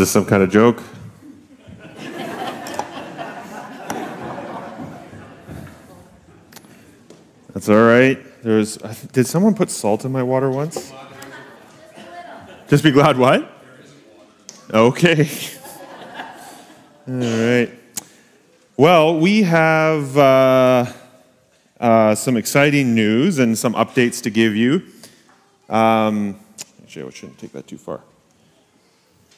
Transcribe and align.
this 0.00 0.10
some 0.10 0.24
kind 0.24 0.42
of 0.42 0.48
joke? 0.48 0.82
That's 7.52 7.68
all 7.68 7.84
right. 7.84 8.18
There's. 8.42 8.78
Did 9.12 9.26
someone 9.26 9.54
put 9.54 9.70
salt 9.70 10.06
in 10.06 10.12
my 10.12 10.22
water 10.22 10.50
once? 10.50 10.90
Just 12.68 12.82
be 12.82 12.90
glad 12.90 13.18
what? 13.18 13.46
Okay. 14.72 15.28
All 17.06 17.14
right. 17.14 17.70
Well, 18.78 19.18
we 19.18 19.42
have 19.42 20.16
uh, 20.16 20.86
uh, 21.78 22.14
some 22.14 22.38
exciting 22.38 22.94
news 22.94 23.38
and 23.38 23.58
some 23.58 23.74
updates 23.74 24.22
to 24.22 24.30
give 24.30 24.56
you. 24.56 24.82
Um, 25.68 26.38
actually, 26.82 27.06
I 27.06 27.10
shouldn't 27.10 27.38
take 27.38 27.52
that 27.52 27.66
too 27.66 27.76
far. 27.76 28.00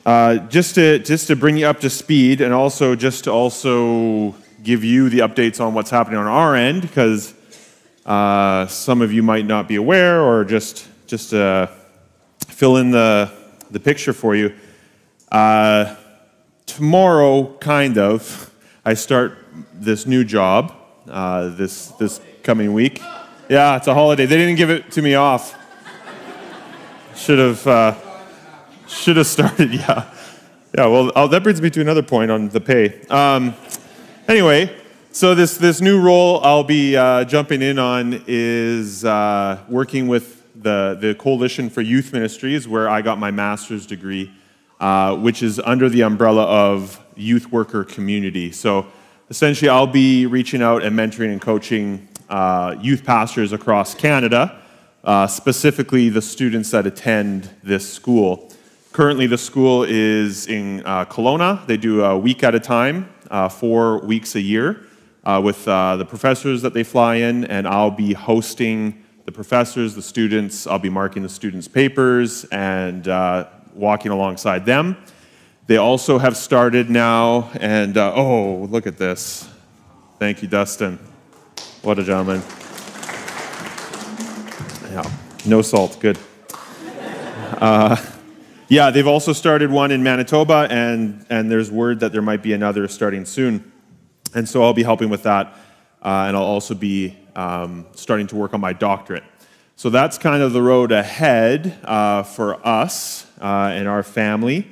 Uh, 0.04 0.38
just 0.48 0.74
to 0.74 0.98
just 0.98 1.28
to 1.28 1.36
bring 1.36 1.56
you 1.56 1.64
up 1.64 1.78
to 1.78 1.88
speed, 1.88 2.40
and 2.40 2.52
also 2.52 2.96
just 2.96 3.24
to 3.24 3.30
also 3.30 4.34
give 4.64 4.82
you 4.82 5.08
the 5.08 5.20
updates 5.20 5.60
on 5.60 5.74
what's 5.74 5.90
happening 5.90 6.18
on 6.18 6.26
our 6.26 6.56
end, 6.56 6.82
because 6.82 7.34
uh, 8.04 8.66
some 8.66 9.00
of 9.00 9.12
you 9.12 9.22
might 9.22 9.46
not 9.46 9.68
be 9.68 9.76
aware, 9.76 10.20
or 10.20 10.44
just 10.44 10.88
just 11.06 11.30
to 11.30 11.70
fill 12.48 12.78
in 12.78 12.90
the 12.90 13.30
the 13.70 13.78
picture 13.78 14.12
for 14.12 14.34
you. 14.34 14.52
Uh, 15.30 15.94
tomorrow, 16.66 17.56
kind 17.58 17.96
of, 17.96 18.52
I 18.84 18.94
start 18.94 19.38
this 19.72 20.04
new 20.04 20.24
job 20.24 20.74
uh, 21.08 21.50
this 21.50 21.88
this 21.98 22.20
coming 22.42 22.72
week. 22.72 23.00
Yeah, 23.48 23.76
it's 23.76 23.86
a 23.86 23.94
holiday. 23.94 24.26
They 24.26 24.36
didn't 24.36 24.56
give 24.56 24.70
it 24.70 24.90
to 24.92 25.02
me 25.02 25.14
off. 25.14 25.56
Should 27.14 27.38
have 27.38 27.66
uh, 27.68 27.94
should 28.92 29.16
have 29.16 29.26
started. 29.26 29.72
Yeah, 29.82 30.04
yeah. 30.76 30.86
Well, 30.86 31.12
oh, 31.16 31.28
that 31.28 31.42
brings 31.42 31.60
me 31.60 31.70
to 31.70 31.80
another 31.80 32.02
point 32.02 32.30
on 32.30 32.48
the 32.48 32.60
pay. 32.60 33.00
Um, 33.08 33.54
anyway, 34.28 34.74
so 35.10 35.34
this 35.34 35.56
this 35.56 35.80
new 35.80 36.00
role 36.00 36.40
I'll 36.44 36.64
be 36.64 36.96
uh, 36.96 37.24
jumping 37.24 37.62
in 37.62 37.78
on 37.78 38.22
is 38.26 39.04
uh, 39.04 39.58
working 39.68 40.08
with 40.08 40.42
the 40.62 40.96
the 41.00 41.14
Coalition 41.14 41.70
for 41.70 41.80
Youth 41.80 42.12
Ministries, 42.12 42.68
where 42.68 42.88
I 42.88 43.02
got 43.02 43.18
my 43.18 43.30
master's 43.30 43.86
degree, 43.86 44.30
uh, 44.80 45.16
which 45.16 45.42
is 45.42 45.58
under 45.60 45.88
the 45.88 46.02
umbrella 46.02 46.44
of 46.44 47.00
youth 47.16 47.50
worker 47.50 47.84
community. 47.84 48.52
So 48.52 48.86
essentially, 49.30 49.68
I'll 49.68 49.86
be 49.86 50.26
reaching 50.26 50.62
out 50.62 50.82
and 50.82 50.96
mentoring 50.96 51.32
and 51.32 51.40
coaching 51.40 52.08
uh, 52.28 52.76
youth 52.80 53.04
pastors 53.04 53.52
across 53.52 53.94
Canada 53.94 54.58
uh, 55.04 55.26
specifically 55.26 56.08
the 56.08 56.22
students 56.22 56.70
that 56.70 56.86
attend 56.86 57.50
this 57.62 57.90
school. 57.92 58.50
Currently, 58.92 59.26
the 59.26 59.38
school 59.38 59.84
is 59.84 60.46
in 60.48 60.82
uh, 60.84 61.06
Kelowna. 61.06 61.66
They 61.66 61.78
do 61.78 62.04
a 62.04 62.18
week 62.18 62.44
at 62.44 62.54
a 62.54 62.60
time, 62.60 63.08
uh, 63.30 63.48
four 63.48 64.00
weeks 64.00 64.34
a 64.34 64.40
year, 64.40 64.82
uh, 65.24 65.40
with 65.42 65.66
uh, 65.66 65.96
the 65.96 66.04
professors 66.04 66.60
that 66.60 66.74
they 66.74 66.84
fly 66.84 67.14
in, 67.14 67.46
and 67.46 67.66
I'll 67.66 67.90
be 67.90 68.12
hosting 68.12 69.02
the 69.24 69.32
professors, 69.32 69.94
the 69.94 70.02
students. 70.02 70.66
I'll 70.66 70.78
be 70.78 70.90
marking 70.90 71.22
the 71.22 71.30
students' 71.30 71.68
papers 71.68 72.44
and 72.52 73.08
uh, 73.08 73.46
walking 73.72 74.12
alongside 74.12 74.66
them. 74.66 74.98
They 75.68 75.78
also 75.78 76.18
have 76.18 76.36
started 76.36 76.90
now, 76.90 77.50
and 77.54 77.96
oh, 77.96 78.68
look 78.70 78.86
at 78.86 78.98
this. 78.98 79.48
Thank 80.18 80.42
you, 80.42 80.48
Dustin. 80.48 80.98
What 81.80 81.98
a 81.98 82.04
gentleman. 82.04 82.42
Yeah, 84.90 85.10
no 85.46 85.62
salt, 85.62 85.98
good. 85.98 86.18
Yeah, 88.72 88.90
they've 88.90 89.06
also 89.06 89.34
started 89.34 89.70
one 89.70 89.90
in 89.90 90.02
Manitoba, 90.02 90.66
and, 90.70 91.26
and 91.28 91.50
there's 91.50 91.70
word 91.70 92.00
that 92.00 92.10
there 92.10 92.22
might 92.22 92.42
be 92.42 92.54
another 92.54 92.88
starting 92.88 93.26
soon. 93.26 93.70
And 94.34 94.48
so 94.48 94.62
I'll 94.62 94.72
be 94.72 94.82
helping 94.82 95.10
with 95.10 95.24
that, 95.24 95.48
uh, 96.02 96.24
and 96.26 96.34
I'll 96.34 96.42
also 96.42 96.74
be 96.74 97.14
um, 97.36 97.84
starting 97.94 98.26
to 98.28 98.36
work 98.36 98.54
on 98.54 98.62
my 98.62 98.72
doctorate. 98.72 99.24
So 99.76 99.90
that's 99.90 100.16
kind 100.16 100.42
of 100.42 100.54
the 100.54 100.62
road 100.62 100.90
ahead 100.90 101.80
uh, 101.84 102.22
for 102.22 102.66
us 102.66 103.26
uh, 103.42 103.72
and 103.74 103.86
our 103.86 104.02
family. 104.02 104.66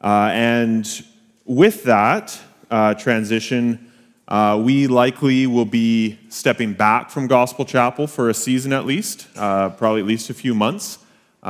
Uh, 0.00 0.30
and 0.32 1.04
with 1.44 1.84
that 1.84 2.36
uh, 2.72 2.94
transition, 2.94 3.92
uh, 4.26 4.60
we 4.60 4.88
likely 4.88 5.46
will 5.46 5.64
be 5.64 6.18
stepping 6.28 6.72
back 6.72 7.08
from 7.08 7.28
Gospel 7.28 7.64
Chapel 7.64 8.08
for 8.08 8.30
a 8.30 8.34
season 8.34 8.72
at 8.72 8.84
least, 8.84 9.28
uh, 9.36 9.68
probably 9.68 10.00
at 10.00 10.08
least 10.08 10.28
a 10.28 10.34
few 10.34 10.56
months. 10.56 10.98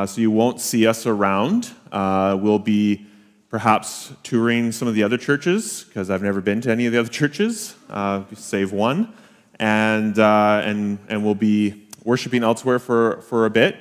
So 0.06 0.20
you 0.20 0.30
won't 0.30 0.60
see 0.60 0.86
us 0.86 1.06
around. 1.06 1.72
Uh, 1.92 2.38
we'll 2.40 2.58
be 2.58 3.06
perhaps 3.50 4.12
touring 4.22 4.72
some 4.72 4.88
of 4.88 4.94
the 4.94 5.02
other 5.02 5.16
churches 5.16 5.84
because 5.84 6.10
I've 6.10 6.22
never 6.22 6.40
been 6.40 6.60
to 6.62 6.70
any 6.70 6.86
of 6.86 6.92
the 6.92 7.00
other 7.00 7.08
churches, 7.08 7.74
uh, 7.88 8.24
save 8.34 8.72
one, 8.72 9.12
and 9.58 10.18
uh, 10.18 10.62
and 10.64 10.98
and 11.08 11.24
we'll 11.24 11.34
be 11.34 11.86
worshiping 12.04 12.42
elsewhere 12.42 12.78
for 12.78 13.20
for 13.22 13.46
a 13.46 13.50
bit. 13.50 13.76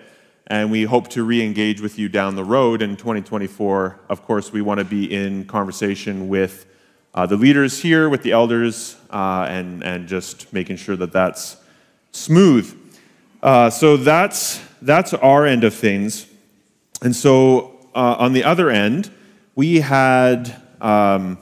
And 0.49 0.71
we 0.71 0.83
hope 0.83 1.09
to 1.09 1.23
re-engage 1.23 1.81
with 1.81 1.99
you 1.99 2.07
down 2.07 2.35
the 2.35 2.43
road 2.43 2.81
in 2.81 2.95
2024. 2.95 3.99
Of 4.07 4.23
course, 4.23 4.53
we 4.53 4.61
want 4.61 4.79
to 4.79 4.85
be 4.85 5.13
in 5.13 5.43
conversation 5.43 6.29
with 6.29 6.65
uh, 7.17 7.25
the 7.25 7.35
leaders 7.35 7.81
here 7.81 8.09
with 8.09 8.21
the 8.21 8.31
elders 8.31 8.95
uh, 9.09 9.47
and, 9.49 9.83
and 9.83 10.07
just 10.07 10.53
making 10.53 10.75
sure 10.75 10.95
that 10.95 11.11
that's 11.11 11.57
smooth. 12.11 12.79
Uh, 13.41 13.71
so 13.71 13.97
that's, 13.97 14.61
that's 14.83 15.15
our 15.15 15.45
end 15.45 15.63
of 15.63 15.73
things. 15.73 16.27
And 17.01 17.15
so 17.15 17.76
uh, 17.97 18.15
on 18.19 18.33
the 18.33 18.43
other 18.43 18.69
end, 18.69 19.11
we 19.55 19.79
had 19.79 20.55
um, 20.79 21.39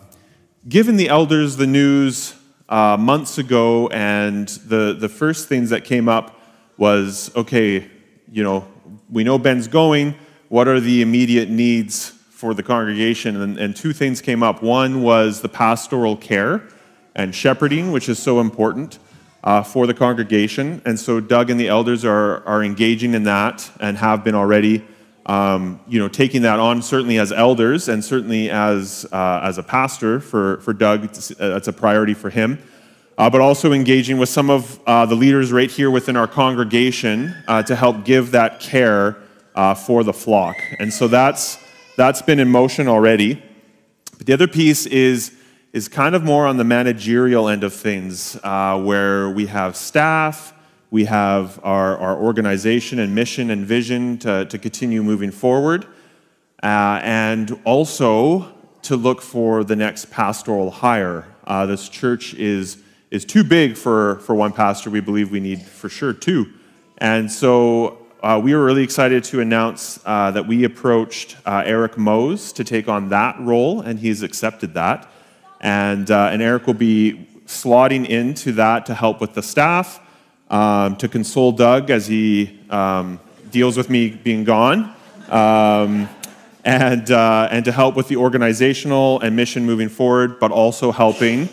given 0.69 0.95
the 0.95 1.09
elders 1.09 1.57
the 1.57 1.67
news 1.67 2.33
uh, 2.69 2.95
months 2.97 3.37
ago, 3.37 3.89
and 3.89 4.47
the, 4.47 4.95
the 4.97 5.09
first 5.09 5.49
things 5.49 5.69
that 5.69 5.83
came 5.83 6.07
up 6.07 6.39
was 6.77 7.29
okay, 7.35 7.85
you 8.31 8.41
know, 8.41 8.65
we 9.09 9.23
know 9.25 9.37
Ben's 9.37 9.67
going. 9.67 10.15
What 10.47 10.69
are 10.69 10.79
the 10.79 11.01
immediate 11.01 11.49
needs 11.49 12.09
for 12.09 12.53
the 12.53 12.63
congregation, 12.63 13.41
and, 13.41 13.57
and 13.57 13.75
two 13.75 13.91
things 13.91 14.21
came 14.21 14.41
up. 14.41 14.63
One 14.63 15.01
was 15.01 15.41
the 15.41 15.49
pastoral 15.49 16.15
care 16.15 16.63
and 17.15 17.35
shepherding, 17.35 17.91
which 17.91 18.07
is 18.07 18.17
so 18.17 18.39
important 18.39 18.99
uh, 19.43 19.61
for 19.61 19.87
the 19.87 19.93
congregation. 19.93 20.81
And 20.85 20.97
so 20.99 21.19
Doug 21.19 21.49
and 21.49 21.59
the 21.59 21.67
elders 21.67 22.05
are, 22.05 22.45
are 22.47 22.63
engaging 22.63 23.13
in 23.13 23.23
that 23.23 23.69
and 23.79 23.97
have 23.97 24.23
been 24.23 24.35
already, 24.35 24.85
um, 25.25 25.79
you 25.87 25.99
know, 25.99 26.07
taking 26.07 26.43
that 26.43 26.59
on 26.59 26.81
certainly 26.81 27.17
as 27.17 27.31
elders 27.31 27.87
and 27.87 28.03
certainly 28.03 28.49
as, 28.49 29.05
uh, 29.11 29.41
as 29.43 29.57
a 29.57 29.63
pastor 29.63 30.19
for, 30.19 30.57
for 30.61 30.73
Doug. 30.73 31.13
That's 31.13 31.67
a 31.67 31.73
priority 31.73 32.13
for 32.13 32.29
him. 32.29 32.59
Uh, 33.17 33.29
but 33.29 33.39
also 33.39 33.71
engaging 33.71 34.17
with 34.17 34.29
some 34.29 34.49
of 34.49 34.79
uh, 34.85 35.05
the 35.05 35.15
leaders 35.15 35.51
right 35.51 35.71
here 35.71 35.89
within 35.89 36.17
our 36.17 36.27
congregation 36.27 37.33
uh, 37.47 37.63
to 37.63 37.75
help 37.75 38.03
give 38.03 38.31
that 38.31 38.59
care 38.59 39.17
uh, 39.55 39.73
for 39.73 40.03
the 40.03 40.11
flock. 40.11 40.57
And 40.79 40.93
so 40.93 41.07
that's 41.07 41.57
that's 41.95 42.21
been 42.21 42.39
in 42.39 42.49
motion 42.49 42.87
already. 42.87 43.41
But 44.17 44.27
the 44.27 44.33
other 44.33 44.47
piece 44.47 44.85
is, 44.85 45.35
is 45.73 45.87
kind 45.87 46.15
of 46.15 46.23
more 46.23 46.45
on 46.45 46.57
the 46.57 46.63
managerial 46.63 47.47
end 47.47 47.63
of 47.63 47.73
things, 47.73 48.37
uh, 48.43 48.81
where 48.81 49.29
we 49.29 49.45
have 49.47 49.75
staff, 49.75 50.53
we 50.95 51.03
have 51.03 51.59
our, 51.61 51.97
our 51.97 52.15
organization 52.15 52.99
and 52.99 53.13
mission 53.13 53.51
and 53.51 53.65
vision 53.65 54.17
to, 54.17 54.45
to 54.45 54.57
continue 54.57 55.03
moving 55.03 55.29
forward, 55.29 55.83
uh, 56.63 57.01
and 57.03 57.59
also 57.65 58.49
to 58.81 58.95
look 58.95 59.21
for 59.21 59.65
the 59.65 59.75
next 59.75 60.09
pastoral 60.09 60.71
hire. 60.71 61.27
Uh, 61.45 61.65
this 61.65 61.89
church 61.89 62.33
is, 62.35 62.77
is 63.11 63.25
too 63.25 63.43
big 63.43 63.75
for, 63.75 64.19
for 64.19 64.35
one 64.35 64.53
pastor. 64.53 64.89
We 64.89 65.01
believe 65.01 65.31
we 65.31 65.41
need 65.41 65.61
for 65.61 65.89
sure 65.89 66.13
two. 66.13 66.45
And 66.99 67.29
so 67.29 67.97
uh, 68.23 68.39
we 68.41 68.55
were 68.55 68.63
really 68.63 68.83
excited 68.83 69.21
to 69.25 69.41
announce 69.41 69.99
uh, 70.05 70.31
that 70.31 70.47
we 70.47 70.63
approached 70.63 71.35
uh, 71.45 71.61
Eric 71.65 71.97
Mose 71.97 72.53
to 72.53 72.63
take 72.63 72.87
on 72.87 73.09
that 73.09 73.37
role, 73.41 73.81
and 73.81 73.99
he's 73.99 74.23
accepted 74.23 74.75
that. 74.75 75.11
And, 75.59 76.09
uh, 76.09 76.29
and 76.31 76.41
Eric 76.41 76.67
will 76.67 76.73
be 76.73 77.27
slotting 77.47 78.07
into 78.07 78.53
that 78.53 78.85
to 78.85 78.93
help 78.93 79.19
with 79.19 79.33
the 79.33 79.43
staff, 79.43 79.99
um, 80.49 80.95
to 80.97 81.07
console 81.07 81.51
Doug 81.51 81.89
as 81.89 82.07
he 82.07 82.59
um, 82.69 83.19
deals 83.51 83.77
with 83.77 83.89
me 83.89 84.09
being 84.09 84.43
gone, 84.43 84.93
um, 85.29 86.09
and, 86.63 87.11
uh, 87.11 87.47
and 87.51 87.63
to 87.65 87.71
help 87.71 87.95
with 87.95 88.07
the 88.07 88.17
organizational 88.17 89.19
and 89.21 89.35
mission 89.35 89.65
moving 89.65 89.89
forward, 89.89 90.39
but 90.39 90.51
also 90.51 90.91
helping 90.91 91.49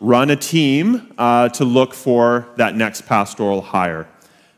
run 0.00 0.30
a 0.30 0.36
team 0.36 1.12
uh, 1.18 1.48
to 1.50 1.64
look 1.64 1.94
for 1.94 2.48
that 2.56 2.74
next 2.74 3.02
pastoral 3.02 3.62
hire. 3.62 4.06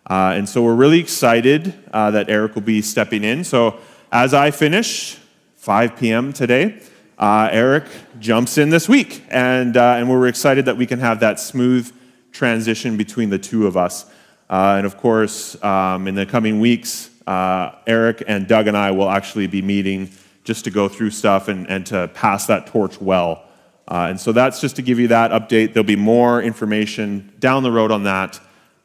Uh, 0.09 0.35
and 0.37 0.49
so 0.49 0.63
we're 0.63 0.75
really 0.75 1.01
excited 1.01 1.75
uh, 1.93 2.11
that 2.13 2.31
Eric 2.31 2.55
will 2.55 2.63
be 2.63 2.81
stepping 2.81 3.25
in. 3.25 3.43
So 3.43 3.79
as 4.13 4.33
I 4.35 4.51
finish, 4.51 5.19
5 5.57 5.97
p.m. 5.97 6.33
today, 6.33 6.81
uh, 7.19 7.49
Eric 7.51 7.85
jumps 8.21 8.57
in 8.57 8.71
this 8.71 8.89
week. 8.89 9.25
And, 9.31 9.77
uh, 9.77 9.97
and 9.99 10.09
we're 10.09 10.29
excited 10.29 10.65
that 10.67 10.77
we 10.77 10.87
can 10.87 11.01
have 11.01 11.21
that 11.21 11.41
smooth 11.41 11.93
transition 12.37 12.97
between 12.99 13.31
the 13.31 13.39
two 13.39 13.67
of 13.67 13.77
us. 13.77 14.05
Uh, 14.49 14.75
and 14.77 14.87
of 14.87 14.97
course, 14.99 15.61
um, 15.65 16.07
in 16.07 16.15
the 16.15 16.27
coming 16.27 16.61
weeks, 16.61 17.11
uh, 17.27 17.73
Eric 17.87 18.23
and 18.29 18.47
Doug 18.47 18.69
and 18.69 18.77
I 18.77 18.91
will 18.91 19.11
actually 19.11 19.47
be 19.47 19.63
meeting 19.63 20.11
just 20.45 20.65
to 20.65 20.71
go 20.71 20.87
through 20.89 21.11
stuff 21.11 21.49
and, 21.49 21.69
and 21.69 21.85
to 21.87 22.09
pass 22.15 22.47
that 22.47 22.67
torch 22.69 23.01
well. 23.01 23.43
Uh, 23.89 24.09
and 24.11 24.21
so 24.21 24.33
that's 24.33 24.61
just 24.61 24.77
to 24.77 24.83
give 24.83 24.99
you 24.99 25.09
that 25.09 25.31
update. 25.31 25.73
There'll 25.73 25.85
be 25.85 25.97
more 25.97 26.43
information 26.43 27.33
down 27.41 27.63
the 27.63 27.73
road 27.73 27.91
on 27.91 28.05
that. 28.05 28.39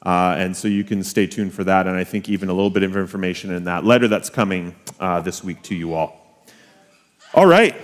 Uh, 0.03 0.35
and 0.37 0.55
so 0.55 0.67
you 0.67 0.83
can 0.83 1.03
stay 1.03 1.27
tuned 1.27 1.53
for 1.53 1.63
that. 1.65 1.85
And 1.87 1.95
I 1.95 2.03
think 2.03 2.29
even 2.29 2.49
a 2.49 2.53
little 2.53 2.69
bit 2.69 2.83
of 2.83 2.95
information 2.95 3.51
in 3.51 3.65
that 3.65 3.83
letter 3.83 4.07
that's 4.07 4.29
coming 4.29 4.75
uh, 4.99 5.19
this 5.21 5.43
week 5.43 5.61
to 5.63 5.75
you 5.75 5.93
all. 5.93 6.45
All 7.33 7.45
right. 7.45 7.75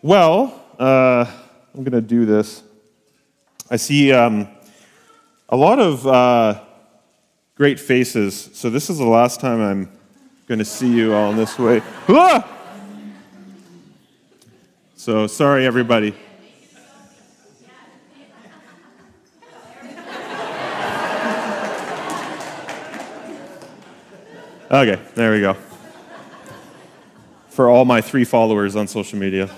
Well, 0.00 0.62
uh, 0.78 1.26
I'm 1.74 1.84
going 1.84 1.92
to 1.92 2.00
do 2.00 2.24
this. 2.24 2.62
I 3.70 3.76
see 3.76 4.12
um, 4.12 4.48
a 5.52 5.56
lot 5.56 5.78
of 5.78 6.06
uh, 6.06 6.58
great 7.56 7.78
faces. 7.78 8.48
So 8.54 8.70
this 8.70 8.88
is 8.88 8.96
the 8.96 9.06
last 9.06 9.38
time 9.38 9.60
I'm 9.60 9.92
going 10.46 10.58
to 10.60 10.64
see 10.64 10.90
you 10.90 11.12
all 11.12 11.30
in 11.30 11.36
this 11.36 11.58
way. 11.58 11.82
Ah! 12.08 12.48
So 14.96 15.26
sorry, 15.26 15.66
everybody. 15.66 16.14
Okay, 24.70 24.98
there 25.14 25.32
we 25.32 25.40
go. 25.40 25.52
For 27.50 27.68
all 27.68 27.84
my 27.84 28.00
three 28.00 28.24
followers 28.24 28.74
on 28.74 28.88
social 28.88 29.18
media. 29.18 29.50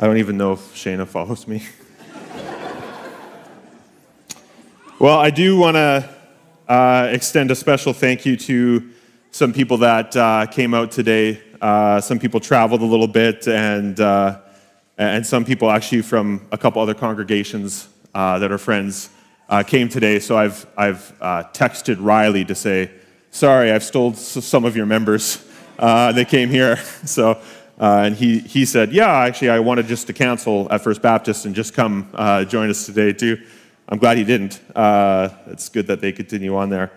I 0.00 0.06
don't 0.08 0.16
even 0.16 0.36
know 0.36 0.54
if 0.54 0.58
Shayna 0.74 1.06
follows 1.06 1.46
me. 1.46 1.64
well, 5.02 5.18
I 5.18 5.30
do 5.30 5.58
want 5.58 5.74
to 5.74 6.08
uh, 6.68 7.08
extend 7.10 7.50
a 7.50 7.56
special 7.56 7.92
thank 7.92 8.24
you 8.24 8.36
to 8.36 8.88
some 9.32 9.52
people 9.52 9.78
that 9.78 10.16
uh, 10.16 10.46
came 10.46 10.74
out 10.74 10.92
today. 10.92 11.42
Uh, 11.60 12.00
some 12.00 12.20
people 12.20 12.38
traveled 12.38 12.82
a 12.82 12.84
little 12.84 13.08
bit, 13.08 13.48
and, 13.48 13.98
uh, 13.98 14.38
and 14.98 15.26
some 15.26 15.44
people 15.44 15.72
actually 15.72 16.02
from 16.02 16.46
a 16.52 16.56
couple 16.56 16.80
other 16.80 16.94
congregations 16.94 17.88
uh, 18.14 18.38
that 18.38 18.52
are 18.52 18.58
friends 18.58 19.10
uh, 19.48 19.64
came 19.64 19.88
today, 19.88 20.20
so 20.20 20.38
I've, 20.38 20.64
I've 20.76 21.12
texted 21.52 21.96
Riley 21.98 22.44
to 22.44 22.54
say, 22.54 22.88
sorry, 23.32 23.72
I've 23.72 23.82
stole 23.82 24.14
some 24.14 24.64
of 24.64 24.76
your 24.76 24.86
members. 24.86 25.44
They 25.80 26.24
came 26.24 26.48
here. 26.48 26.78
So, 27.06 27.42
and 27.76 28.14
he, 28.14 28.38
he 28.38 28.64
said, 28.64 28.92
yeah, 28.92 29.10
actually, 29.12 29.50
I 29.50 29.58
wanted 29.58 29.88
just 29.88 30.06
to 30.06 30.12
cancel 30.12 30.70
at 30.70 30.84
First 30.84 31.02
Baptist 31.02 31.44
and 31.44 31.56
just 31.56 31.74
come 31.74 32.08
join 32.48 32.70
us 32.70 32.86
today, 32.86 33.12
too. 33.12 33.42
I'm 33.88 33.98
glad 33.98 34.16
he 34.16 34.24
didn't. 34.24 34.60
Uh, 34.74 35.30
it's 35.48 35.68
good 35.68 35.86
that 35.88 36.00
they 36.00 36.12
continue 36.12 36.56
on 36.56 36.70
there. 36.70 36.92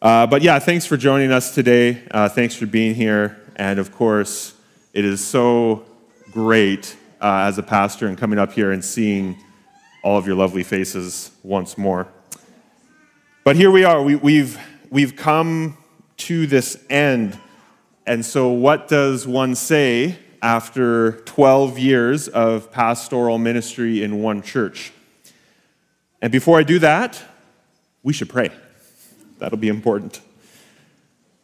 Uh, 0.00 0.26
but 0.26 0.42
yeah, 0.42 0.58
thanks 0.58 0.86
for 0.86 0.96
joining 0.96 1.32
us 1.32 1.54
today. 1.54 2.02
Uh, 2.10 2.28
thanks 2.28 2.54
for 2.54 2.66
being 2.66 2.94
here. 2.94 3.40
And 3.56 3.78
of 3.78 3.92
course, 3.92 4.54
it 4.92 5.04
is 5.04 5.24
so 5.24 5.84
great 6.30 6.96
uh, 7.20 7.46
as 7.48 7.58
a 7.58 7.62
pastor 7.62 8.06
and 8.06 8.16
coming 8.16 8.38
up 8.38 8.52
here 8.52 8.70
and 8.70 8.84
seeing 8.84 9.36
all 10.04 10.16
of 10.16 10.26
your 10.26 10.36
lovely 10.36 10.62
faces 10.62 11.32
once 11.42 11.76
more. 11.76 12.06
But 13.42 13.56
here 13.56 13.70
we 13.70 13.84
are. 13.84 14.02
We, 14.02 14.14
we've, 14.14 14.60
we've 14.90 15.16
come 15.16 15.78
to 16.18 16.46
this 16.46 16.84
end. 16.88 17.38
And 18.06 18.24
so, 18.24 18.48
what 18.48 18.88
does 18.88 19.26
one 19.26 19.54
say 19.54 20.18
after 20.42 21.12
12 21.22 21.78
years 21.78 22.28
of 22.28 22.70
pastoral 22.70 23.38
ministry 23.38 24.02
in 24.02 24.22
one 24.22 24.42
church? 24.42 24.92
And 26.20 26.32
before 26.32 26.58
I 26.58 26.64
do 26.64 26.80
that, 26.80 27.22
we 28.02 28.12
should 28.12 28.28
pray. 28.28 28.50
That'll 29.38 29.58
be 29.58 29.68
important. 29.68 30.20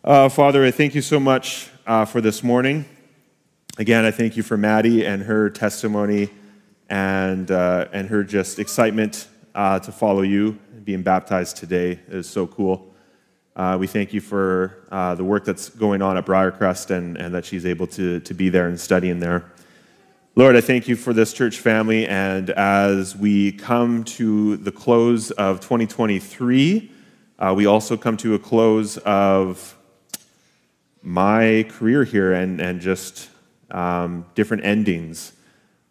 Uh, 0.03 0.29
Father, 0.29 0.65
I 0.65 0.73
thank 0.73 0.97
you 0.97 1.03
so 1.03 1.21
much 1.21 1.69
uh, 1.87 2.05
for 2.05 2.21
this 2.21 2.43
morning. 2.43 2.85
Again, 3.79 4.05
I 4.05 4.11
thank 4.11 4.37
you 4.37 4.43
for 4.43 4.57
Maddie 4.57 5.07
and 5.07 5.23
her 5.23 5.49
testimony 5.49 6.29
and, 6.89 7.51
uh, 7.51 7.87
and 7.93 8.09
her 8.09 8.25
just 8.25 8.59
excitement 8.59 9.29
uh, 9.55 9.79
to 9.79 9.93
follow 9.93 10.23
you. 10.23 10.59
Being 10.83 11.03
baptized 11.03 11.57
today 11.57 12.01
is 12.09 12.29
so 12.29 12.47
cool. 12.47 12.95
Uh, 13.55 13.77
we 13.79 13.87
thank 13.87 14.13
you 14.13 14.21
for 14.21 14.85
uh, 14.91 15.15
the 15.15 15.23
work 15.23 15.45
that's 15.45 15.69
going 15.69 16.03
on 16.03 16.17
at 16.17 16.27
Briercrest 16.27 16.91
and, 16.91 17.17
and 17.17 17.33
that 17.33 17.45
she's 17.45 17.65
able 17.65 17.87
to, 17.87 18.19
to 18.21 18.35
be 18.35 18.49
there 18.49 18.67
and 18.67 18.79
study 18.79 19.09
in 19.09 19.21
there. 19.21 19.53
Lord, 20.37 20.57
I 20.57 20.61
thank 20.61 20.89
you 20.89 20.97
for 20.97 21.13
this 21.13 21.33
church 21.33 21.61
family. 21.61 22.09
And 22.09 22.51
as 22.51 23.15
we 23.15 23.53
come 23.53 24.03
to 24.05 24.57
the 24.57 24.73
close 24.73 25.31
of 25.31 25.61
2023, 25.61 26.91
uh, 27.39 27.55
we 27.57 27.67
also 27.67 27.97
come 27.97 28.17
to 28.17 28.35
a 28.35 28.39
close 28.41 28.97
of 28.99 29.77
my 31.05 31.65
career 31.69 32.03
here 32.03 32.33
and, 32.33 32.61
and 32.61 32.81
just 32.81 33.31
um, 33.71 34.27
different 34.35 34.65
endings. 34.65 35.35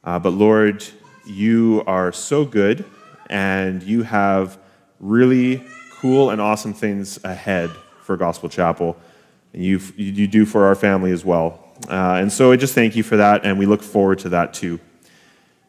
Uh, 0.04 0.20
but 0.20 0.32
Lord, 0.32 0.86
you 1.26 1.82
are 1.88 2.12
so 2.12 2.44
good, 2.44 2.84
and 3.30 3.82
you 3.82 4.04
have 4.04 4.58
really 5.00 5.64
cool 5.90 6.32
and 6.32 6.42
awesome 6.42 6.74
things 6.74 7.18
ahead 7.24 7.70
for 8.02 8.18
Gospel 8.18 8.50
Chapel, 8.50 8.98
and 9.54 9.64
you 9.64 9.80
you 9.96 10.28
do 10.28 10.46
for 10.46 10.66
our 10.66 10.76
family 10.76 11.14
as 11.14 11.24
well. 11.24 11.63
Uh, 11.90 12.20
and 12.22 12.32
so 12.32 12.52
I 12.52 12.56
just 12.56 12.74
thank 12.74 12.96
you 12.96 13.04
for 13.04 13.18
that, 13.18 13.46
and 13.46 13.60
we 13.60 13.66
look 13.66 13.84
forward 13.84 14.20
to 14.20 14.30
that 14.30 14.54
too. 14.54 14.80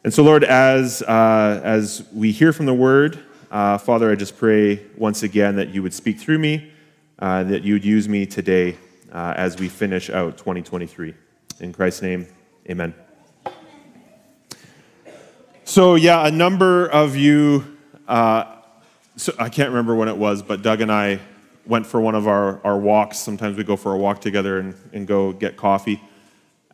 And 0.03 0.13
so, 0.13 0.23
Lord, 0.23 0.43
as 0.43 1.01
uh, 1.01 1.61
as 1.63 2.05
we 2.13 2.31
hear 2.31 2.53
from 2.53 2.65
the 2.65 2.73
Word, 2.73 3.19
uh, 3.51 3.77
Father, 3.77 4.11
I 4.11 4.15
just 4.15 4.37
pray 4.37 4.81
once 4.97 5.23
again 5.23 5.55
that 5.55 5.69
you 5.69 5.81
would 5.83 5.93
speak 5.93 6.19
through 6.19 6.39
me, 6.39 6.71
uh, 7.19 7.43
that 7.43 7.63
you 7.63 7.73
would 7.73 7.85
use 7.85 8.07
me 8.07 8.25
today 8.25 8.77
uh, 9.11 9.33
as 9.35 9.59
we 9.59 9.67
finish 9.67 10.09
out 10.09 10.37
2023. 10.37 11.13
In 11.59 11.73
Christ's 11.73 12.01
name, 12.01 12.27
Amen. 12.69 12.95
So, 15.65 15.95
yeah, 15.95 16.25
a 16.25 16.31
number 16.31 16.87
of 16.87 17.15
you, 17.15 17.77
uh, 18.07 18.55
so 19.17 19.33
I 19.37 19.49
can't 19.49 19.69
remember 19.69 19.95
when 19.95 20.07
it 20.07 20.17
was, 20.17 20.41
but 20.41 20.63
Doug 20.63 20.81
and 20.81 20.91
I 20.91 21.19
went 21.67 21.85
for 21.87 21.99
one 21.99 22.15
of 22.15 22.27
our, 22.27 22.59
our 22.65 22.77
walks. 22.77 23.17
Sometimes 23.17 23.57
we 23.57 23.63
go 23.63 23.75
for 23.75 23.93
a 23.93 23.97
walk 23.97 24.21
together 24.21 24.59
and, 24.59 24.75
and 24.93 25.07
go 25.07 25.31
get 25.33 25.57
coffee 25.57 26.01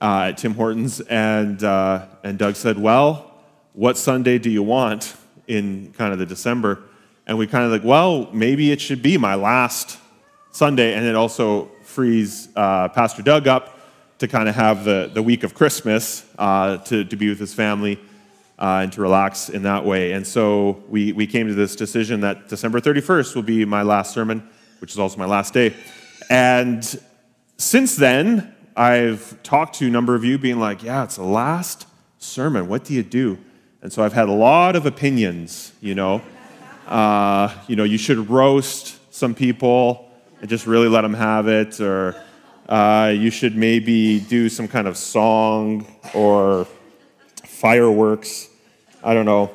uh, 0.01 0.29
at 0.29 0.37
Tim 0.37 0.53
Hortons. 0.53 0.99
And, 1.01 1.63
uh, 1.63 2.07
and 2.23 2.37
Doug 2.37 2.55
said, 2.55 2.77
Well, 2.77 3.33
what 3.73 3.97
Sunday 3.97 4.37
do 4.37 4.49
you 4.49 4.63
want 4.63 5.15
in 5.47 5.93
kind 5.93 6.13
of 6.13 6.19
the 6.19 6.25
December? 6.25 6.83
And 7.27 7.37
we 7.37 7.47
kind 7.47 7.65
of 7.65 7.71
like, 7.71 7.83
Well, 7.83 8.29
maybe 8.33 8.71
it 8.71 8.81
should 8.81 9.01
be 9.01 9.17
my 9.17 9.35
last 9.35 9.97
Sunday. 10.51 10.93
And 10.93 11.05
it 11.05 11.15
also 11.15 11.71
frees 11.83 12.49
uh, 12.55 12.89
Pastor 12.89 13.21
Doug 13.21 13.47
up 13.47 13.79
to 14.19 14.27
kind 14.27 14.47
of 14.47 14.55
have 14.55 14.83
the, 14.85 15.09
the 15.13 15.23
week 15.23 15.43
of 15.43 15.55
Christmas 15.55 16.25
uh, 16.37 16.77
to, 16.77 17.03
to 17.05 17.15
be 17.15 17.29
with 17.29 17.39
his 17.39 17.53
family 17.53 17.99
uh, 18.59 18.81
and 18.83 18.93
to 18.93 19.01
relax 19.01 19.49
in 19.49 19.63
that 19.63 19.83
way. 19.83 20.11
And 20.11 20.25
so 20.25 20.83
we, 20.87 21.11
we 21.11 21.25
came 21.25 21.47
to 21.47 21.55
this 21.55 21.75
decision 21.75 22.21
that 22.21 22.47
December 22.47 22.79
31st 22.79 23.33
will 23.33 23.41
be 23.41 23.65
my 23.65 23.81
last 23.81 24.13
sermon, 24.13 24.47
which 24.81 24.91
is 24.91 24.99
also 24.99 25.17
my 25.17 25.25
last 25.25 25.53
day. 25.53 25.73
And 26.29 26.83
since 27.57 27.95
then, 27.95 28.53
I've 28.75 29.41
talked 29.43 29.75
to 29.75 29.87
a 29.87 29.89
number 29.89 30.15
of 30.15 30.25
you 30.25 30.37
being 30.37 30.59
like, 30.59 30.83
yeah, 30.83 31.03
it's 31.03 31.15
the 31.15 31.23
last 31.23 31.87
sermon. 32.17 32.67
What 32.67 32.83
do 32.83 32.93
you 32.93 33.03
do? 33.03 33.37
And 33.81 33.93
so 33.93 34.03
I've 34.03 34.13
had 34.13 34.27
a 34.27 34.33
lot 34.33 34.75
of 34.75 34.85
opinions, 34.85 35.71
you 35.81 35.95
know. 35.95 36.21
Uh, 36.87 37.53
you 37.67 37.75
know, 37.75 37.83
you 37.83 37.97
should 37.97 38.29
roast 38.29 38.97
some 39.13 39.33
people 39.33 40.11
and 40.41 40.49
just 40.49 40.67
really 40.67 40.89
let 40.89 41.01
them 41.01 41.13
have 41.13 41.47
it, 41.47 41.79
or 41.79 42.21
uh, 42.67 43.13
you 43.15 43.29
should 43.29 43.55
maybe 43.55 44.19
do 44.19 44.49
some 44.49 44.67
kind 44.67 44.87
of 44.87 44.97
song 44.97 45.85
or 46.13 46.67
fireworks 47.45 48.49
I 49.03 49.15
don't 49.15 49.25
know. 49.25 49.51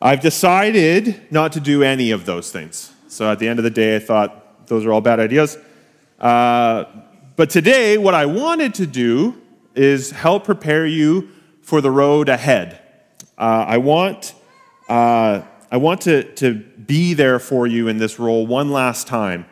I've 0.00 0.20
decided 0.20 1.20
not 1.32 1.52
to 1.52 1.60
do 1.60 1.82
any 1.82 2.12
of 2.12 2.26
those 2.26 2.52
things. 2.52 2.92
So 3.08 3.30
at 3.30 3.40
the 3.40 3.48
end 3.48 3.58
of 3.58 3.64
the 3.64 3.70
day, 3.70 3.96
I 3.96 3.98
thought 3.98 4.43
those 4.66 4.84
are 4.84 4.92
all 4.92 5.00
bad 5.00 5.20
ideas. 5.20 5.58
Uh, 6.18 6.84
but 7.36 7.50
today, 7.50 7.98
what 7.98 8.14
I 8.14 8.26
wanted 8.26 8.74
to 8.74 8.86
do 8.86 9.40
is 9.74 10.10
help 10.10 10.44
prepare 10.44 10.86
you 10.86 11.30
for 11.62 11.80
the 11.80 11.90
road 11.90 12.28
ahead. 12.28 12.80
Uh, 13.36 13.64
I 13.66 13.78
want, 13.78 14.34
uh, 14.88 15.42
I 15.70 15.76
want 15.76 16.02
to, 16.02 16.22
to 16.34 16.54
be 16.54 17.14
there 17.14 17.38
for 17.38 17.66
you 17.66 17.88
in 17.88 17.98
this 17.98 18.18
role 18.18 18.46
one 18.46 18.70
last 18.70 19.06
time. 19.06 19.46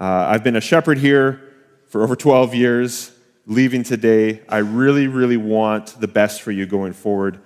Uh, 0.00 0.26
I've 0.28 0.44
been 0.44 0.56
a 0.56 0.60
shepherd 0.60 0.98
here 0.98 1.40
for 1.88 2.02
over 2.02 2.14
12 2.14 2.54
years, 2.54 3.12
leaving 3.46 3.82
today. 3.82 4.42
I 4.48 4.58
really, 4.58 5.08
really 5.08 5.36
want 5.36 6.00
the 6.00 6.08
best 6.08 6.42
for 6.42 6.52
you 6.52 6.66
going 6.66 6.92
forward 6.92 7.40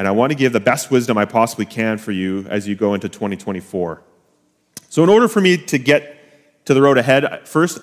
and 0.00 0.08
I 0.08 0.12
want 0.12 0.30
to 0.30 0.34
give 0.34 0.54
the 0.54 0.60
best 0.60 0.90
wisdom 0.90 1.18
I 1.18 1.26
possibly 1.26 1.66
can 1.66 1.98
for 1.98 2.10
you 2.10 2.46
as 2.48 2.66
you 2.66 2.74
go 2.74 2.94
into 2.94 3.06
2024. 3.06 4.02
So, 4.88 5.02
in 5.02 5.10
order 5.10 5.28
for 5.28 5.42
me 5.42 5.58
to 5.58 5.78
get 5.78 6.19
to 6.64 6.74
the 6.74 6.82
road 6.82 6.98
ahead, 6.98 7.48
first, 7.48 7.80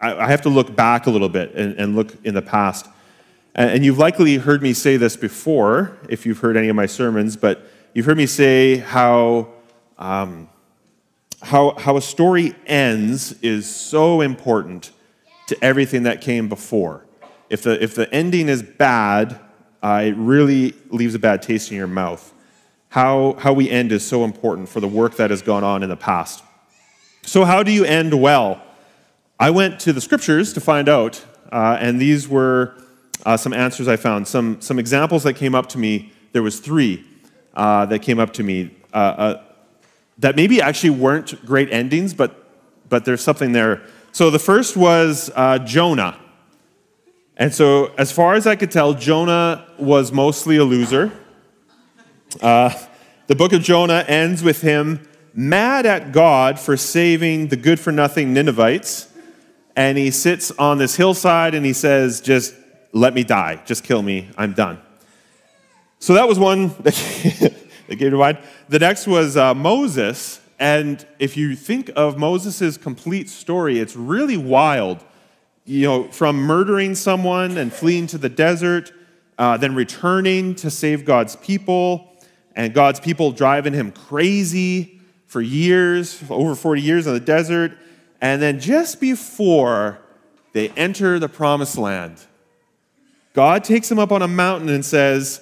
I 0.00 0.30
have 0.30 0.42
to 0.42 0.48
look 0.48 0.76
back 0.76 1.06
a 1.06 1.10
little 1.10 1.28
bit 1.28 1.54
and, 1.54 1.96
look 1.96 2.14
in 2.24 2.34
the 2.34 2.42
past. 2.42 2.86
And 3.54 3.84
you've 3.84 3.98
likely 3.98 4.36
heard 4.36 4.62
me 4.62 4.72
say 4.72 4.96
this 4.96 5.16
before, 5.16 5.98
if 6.08 6.24
you've 6.24 6.38
heard 6.38 6.56
any 6.56 6.68
of 6.68 6.76
my 6.76 6.86
sermons, 6.86 7.36
but 7.36 7.66
you've 7.94 8.06
heard 8.06 8.16
me 8.16 8.26
say 8.26 8.76
how, 8.76 9.48
um, 9.98 10.48
how, 11.42 11.74
how 11.76 11.96
a 11.96 12.00
story 12.00 12.54
ends 12.66 13.32
is 13.42 13.68
so 13.68 14.20
important 14.20 14.92
to 15.48 15.64
everything 15.64 16.04
that 16.04 16.20
came 16.20 16.48
before. 16.48 17.04
If 17.50 17.62
the, 17.62 17.82
if 17.82 17.96
the 17.96 18.12
ending 18.14 18.48
is 18.48 18.62
bad, 18.62 19.40
uh, 19.82 20.02
it 20.04 20.14
really 20.16 20.74
leaves 20.90 21.16
a 21.16 21.18
bad 21.18 21.42
taste 21.42 21.72
in 21.72 21.76
your 21.76 21.86
mouth. 21.88 22.32
How, 22.90 23.36
how 23.38 23.52
we 23.52 23.68
end 23.68 23.90
is 23.90 24.06
so 24.06 24.24
important 24.24 24.68
for 24.68 24.80
the 24.80 24.88
work 24.88 25.16
that 25.16 25.30
has 25.30 25.42
gone 25.42 25.64
on 25.64 25.82
in 25.82 25.88
the 25.88 25.96
past. 25.96 26.44
So, 27.28 27.44
how 27.44 27.62
do 27.62 27.70
you 27.70 27.84
end 27.84 28.18
well? 28.18 28.58
I 29.38 29.50
went 29.50 29.80
to 29.80 29.92
the 29.92 30.00
scriptures 30.00 30.54
to 30.54 30.62
find 30.62 30.88
out, 30.88 31.22
uh, 31.52 31.76
and 31.78 32.00
these 32.00 32.26
were 32.26 32.74
uh, 33.26 33.36
some 33.36 33.52
answers 33.52 33.86
I 33.86 33.96
found. 33.96 34.26
Some, 34.26 34.62
some 34.62 34.78
examples 34.78 35.24
that 35.24 35.34
came 35.34 35.54
up 35.54 35.68
to 35.70 35.78
me. 35.78 36.10
There 36.32 36.42
was 36.42 36.58
three 36.58 37.04
uh, 37.52 37.84
that 37.84 37.98
came 37.98 38.18
up 38.18 38.32
to 38.32 38.42
me 38.42 38.74
uh, 38.94 38.96
uh, 38.96 39.44
that 40.16 40.36
maybe 40.36 40.62
actually 40.62 40.88
weren't 40.88 41.44
great 41.44 41.70
endings, 41.70 42.14
but, 42.14 42.48
but 42.88 43.04
there's 43.04 43.20
something 43.20 43.52
there. 43.52 43.82
So 44.12 44.30
the 44.30 44.38
first 44.38 44.74
was 44.74 45.30
uh, 45.36 45.58
Jonah. 45.58 46.18
And 47.36 47.52
so, 47.52 47.92
as 47.98 48.10
far 48.10 48.36
as 48.36 48.46
I 48.46 48.56
could 48.56 48.70
tell, 48.70 48.94
Jonah 48.94 49.68
was 49.78 50.12
mostly 50.12 50.56
a 50.56 50.64
loser. 50.64 51.12
The 52.40 53.34
book 53.36 53.52
of 53.52 53.60
Jonah 53.60 54.02
ends 54.08 54.42
with 54.42 54.62
him 54.62 55.06
mad 55.38 55.86
at 55.86 56.10
God 56.10 56.58
for 56.58 56.76
saving 56.76 57.46
the 57.46 57.56
good 57.56 57.78
for 57.78 57.92
nothing 57.92 58.34
Ninevites. 58.34 59.06
And 59.76 59.96
he 59.96 60.10
sits 60.10 60.50
on 60.50 60.78
this 60.78 60.96
hillside 60.96 61.54
and 61.54 61.64
he 61.64 61.72
says, 61.72 62.20
Just 62.20 62.54
let 62.92 63.14
me 63.14 63.22
die. 63.22 63.62
Just 63.64 63.84
kill 63.84 64.02
me. 64.02 64.28
I'm 64.36 64.52
done. 64.52 64.80
So 66.00 66.14
that 66.14 66.26
was 66.26 66.40
one 66.40 66.68
that 66.80 66.92
came 67.88 68.10
to 68.10 68.16
mind. 68.16 68.38
The 68.68 68.80
next 68.80 69.06
was 69.06 69.36
uh, 69.36 69.54
Moses. 69.54 70.40
And 70.58 71.06
if 71.20 71.36
you 71.36 71.54
think 71.54 71.92
of 71.94 72.18
Moses' 72.18 72.76
complete 72.76 73.30
story, 73.30 73.78
it's 73.78 73.94
really 73.94 74.36
wild. 74.36 75.04
You 75.64 75.82
know, 75.86 76.04
from 76.08 76.36
murdering 76.36 76.96
someone 76.96 77.58
and 77.58 77.72
fleeing 77.72 78.08
to 78.08 78.18
the 78.18 78.28
desert, 78.28 78.90
uh, 79.38 79.56
then 79.56 79.76
returning 79.76 80.56
to 80.56 80.70
save 80.70 81.04
God's 81.04 81.36
people, 81.36 82.16
and 82.56 82.74
God's 82.74 82.98
people 82.98 83.30
driving 83.30 83.72
him 83.72 83.92
crazy 83.92 84.97
for 85.28 85.40
years, 85.40 86.22
over 86.28 86.56
40 86.56 86.82
years 86.82 87.06
in 87.06 87.14
the 87.14 87.20
desert. 87.20 87.78
And 88.20 88.42
then 88.42 88.58
just 88.58 89.00
before 89.00 90.00
they 90.52 90.70
enter 90.70 91.20
the 91.20 91.28
promised 91.28 91.78
land, 91.78 92.18
God 93.34 93.62
takes 93.62 93.88
them 93.88 94.00
up 94.00 94.10
on 94.10 94.22
a 94.22 94.28
mountain 94.28 94.68
and 94.68 94.84
says, 94.84 95.40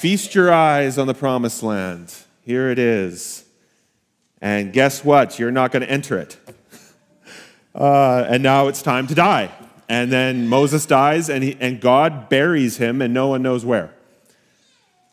Feast 0.00 0.34
your 0.34 0.52
eyes 0.52 0.98
on 0.98 1.06
the 1.06 1.14
promised 1.14 1.62
land. 1.62 2.12
Here 2.42 2.70
it 2.70 2.78
is. 2.78 3.44
And 4.40 4.72
guess 4.72 5.04
what? 5.04 5.38
You're 5.38 5.50
not 5.50 5.70
going 5.70 5.82
to 5.82 5.90
enter 5.90 6.18
it. 6.18 6.36
Uh, 7.74 8.24
and 8.30 8.42
now 8.42 8.68
it's 8.68 8.80
time 8.80 9.06
to 9.06 9.14
die. 9.14 9.52
And 9.86 10.10
then 10.10 10.48
Moses 10.48 10.86
dies, 10.86 11.28
and, 11.28 11.44
he, 11.44 11.58
and 11.60 11.78
God 11.78 12.30
buries 12.30 12.78
him, 12.78 13.02
and 13.02 13.12
no 13.12 13.28
one 13.28 13.42
knows 13.42 13.66
where. 13.66 13.92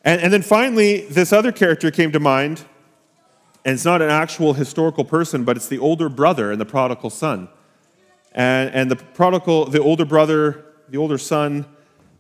And, 0.06 0.22
and 0.22 0.32
then 0.32 0.42
finally, 0.42 1.01
this 1.01 1.34
other 1.34 1.51
character 1.51 1.92
came 1.92 2.13
to 2.13 2.22
mind, 2.22 2.63
and 3.65 3.74
it's 3.74 3.86
not 3.86 4.01
an 4.01 4.10
actual 4.10 4.53
historical 4.53 5.05
person, 5.05 5.43
but 5.43 5.55
it's 5.55 5.67
the 5.67 5.79
older 5.79 6.10
brother 6.10 6.51
and 6.51 6.60
the 6.60 6.65
prodigal 6.65 7.10
son. 7.10 7.50
And, 8.34 8.74
and 8.74 8.91
the 8.91 8.96
prodigal, 8.96 9.65
the 9.65 9.82
older 9.82 10.05
brother, 10.05 10.65
the 10.89 10.98
older 10.98 11.17
son, 11.17 11.65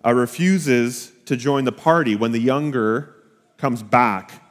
uh, 0.05 0.13
refuses 0.13 1.11
to 1.25 1.35
join 1.35 1.65
the 1.65 1.71
party 1.71 2.15
when 2.15 2.31
the 2.31 2.39
younger 2.39 3.15
comes 3.57 3.83
back 3.83 4.43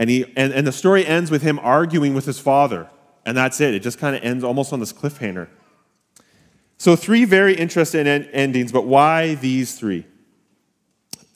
and, 0.00 0.08
he, 0.08 0.24
and, 0.34 0.54
and 0.54 0.66
the 0.66 0.72
story 0.72 1.04
ends 1.04 1.30
with 1.30 1.42
him 1.42 1.58
arguing 1.58 2.14
with 2.14 2.24
his 2.24 2.40
father. 2.40 2.88
And 3.26 3.36
that's 3.36 3.60
it. 3.60 3.74
It 3.74 3.80
just 3.80 3.98
kind 3.98 4.16
of 4.16 4.22
ends 4.22 4.42
almost 4.42 4.72
on 4.72 4.80
this 4.80 4.94
cliffhanger. 4.94 5.48
So, 6.78 6.96
three 6.96 7.26
very 7.26 7.54
interesting 7.54 8.06
en- 8.06 8.24
endings, 8.32 8.72
but 8.72 8.86
why 8.86 9.34
these 9.34 9.78
three? 9.78 10.06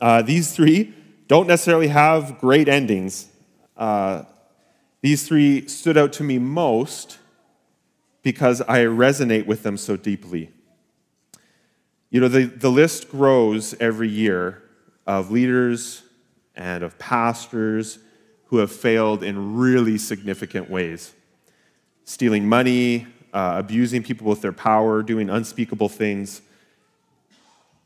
Uh, 0.01 0.23
these 0.23 0.57
three 0.57 0.95
don't 1.29 1.47
necessarily 1.47 1.89
have 1.89 2.39
great 2.39 2.67
endings. 2.67 3.29
Uh, 3.77 4.23
these 5.05 5.29
three 5.29 5.69
stood 5.69 5.99
out 5.99 6.15
to 6.15 6.23
me 6.23 6.39
most 6.39 7.19
because 8.23 8.63
I 8.63 8.85
resonate 8.85 9.45
with 9.45 9.63
them 9.63 9.77
so 9.77 9.99
deeply. 9.99 10.51
You 12.09 12.23
know, 12.23 12.29
the, 12.29 12.45
the 12.45 12.71
list 12.71 13.11
grows 13.11 13.75
every 13.79 14.09
year 14.09 14.63
of 15.07 15.31
leaders 15.31 16.05
and 16.57 16.83
of 16.83 16.99
pastors 16.99 17.99
who 18.47 18.57
have 18.57 18.73
failed 18.73 19.23
in 19.23 19.59
really 19.59 19.99
significant 19.99 20.71
ways 20.71 21.13
stealing 22.07 22.49
money, 22.49 23.07
uh, 23.35 23.57
abusing 23.59 24.03
people 24.03 24.27
with 24.27 24.41
their 24.41 24.53
power, 24.53 25.03
doing 25.03 25.29
unspeakable 25.29 25.91
things. 25.91 26.41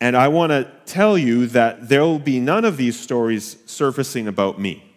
And 0.01 0.17
I 0.17 0.29
want 0.29 0.53
to 0.53 0.71
tell 0.87 1.19
you 1.19 1.49
that 1.49 1.89
there 1.89 2.03
will 2.03 2.21
be 2.21 2.39
none 2.39 2.65
of 2.65 2.77
these 2.77 2.97
stories 2.97 3.57
surfacing 3.67 4.29
about 4.29 4.61
me. 4.61 4.88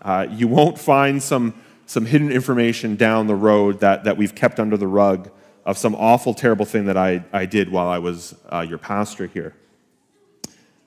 Uh, 0.00 0.26
you 0.30 0.48
won't 0.48 0.78
find 0.78 1.22
some, 1.22 1.54
some 1.86 2.06
hidden 2.06 2.30
information 2.30 2.96
down 2.96 3.26
the 3.26 3.34
road 3.34 3.80
that, 3.80 4.04
that 4.04 4.16
we've 4.16 4.34
kept 4.34 4.60
under 4.60 4.76
the 4.76 4.86
rug 4.86 5.30
of 5.64 5.76
some 5.76 5.94
awful, 5.94 6.32
terrible 6.32 6.64
thing 6.64 6.86
that 6.86 6.96
I, 6.96 7.24
I 7.32 7.46
did 7.46 7.70
while 7.70 7.88
I 7.88 7.98
was 7.98 8.34
uh, 8.50 8.64
your 8.68 8.78
pastor 8.78 9.26
here. 9.26 9.54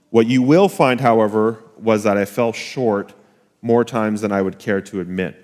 What 0.10 0.28
you 0.28 0.42
will 0.42 0.68
find, 0.68 1.00
however, 1.00 1.64
was 1.78 2.04
that 2.04 2.18
I 2.18 2.26
fell 2.26 2.52
short 2.52 3.14
more 3.62 3.86
times 3.86 4.22
than 4.22 4.32
I 4.32 4.42
would 4.42 4.60
care 4.60 4.82
to 4.82 5.00
admit. 5.00 5.38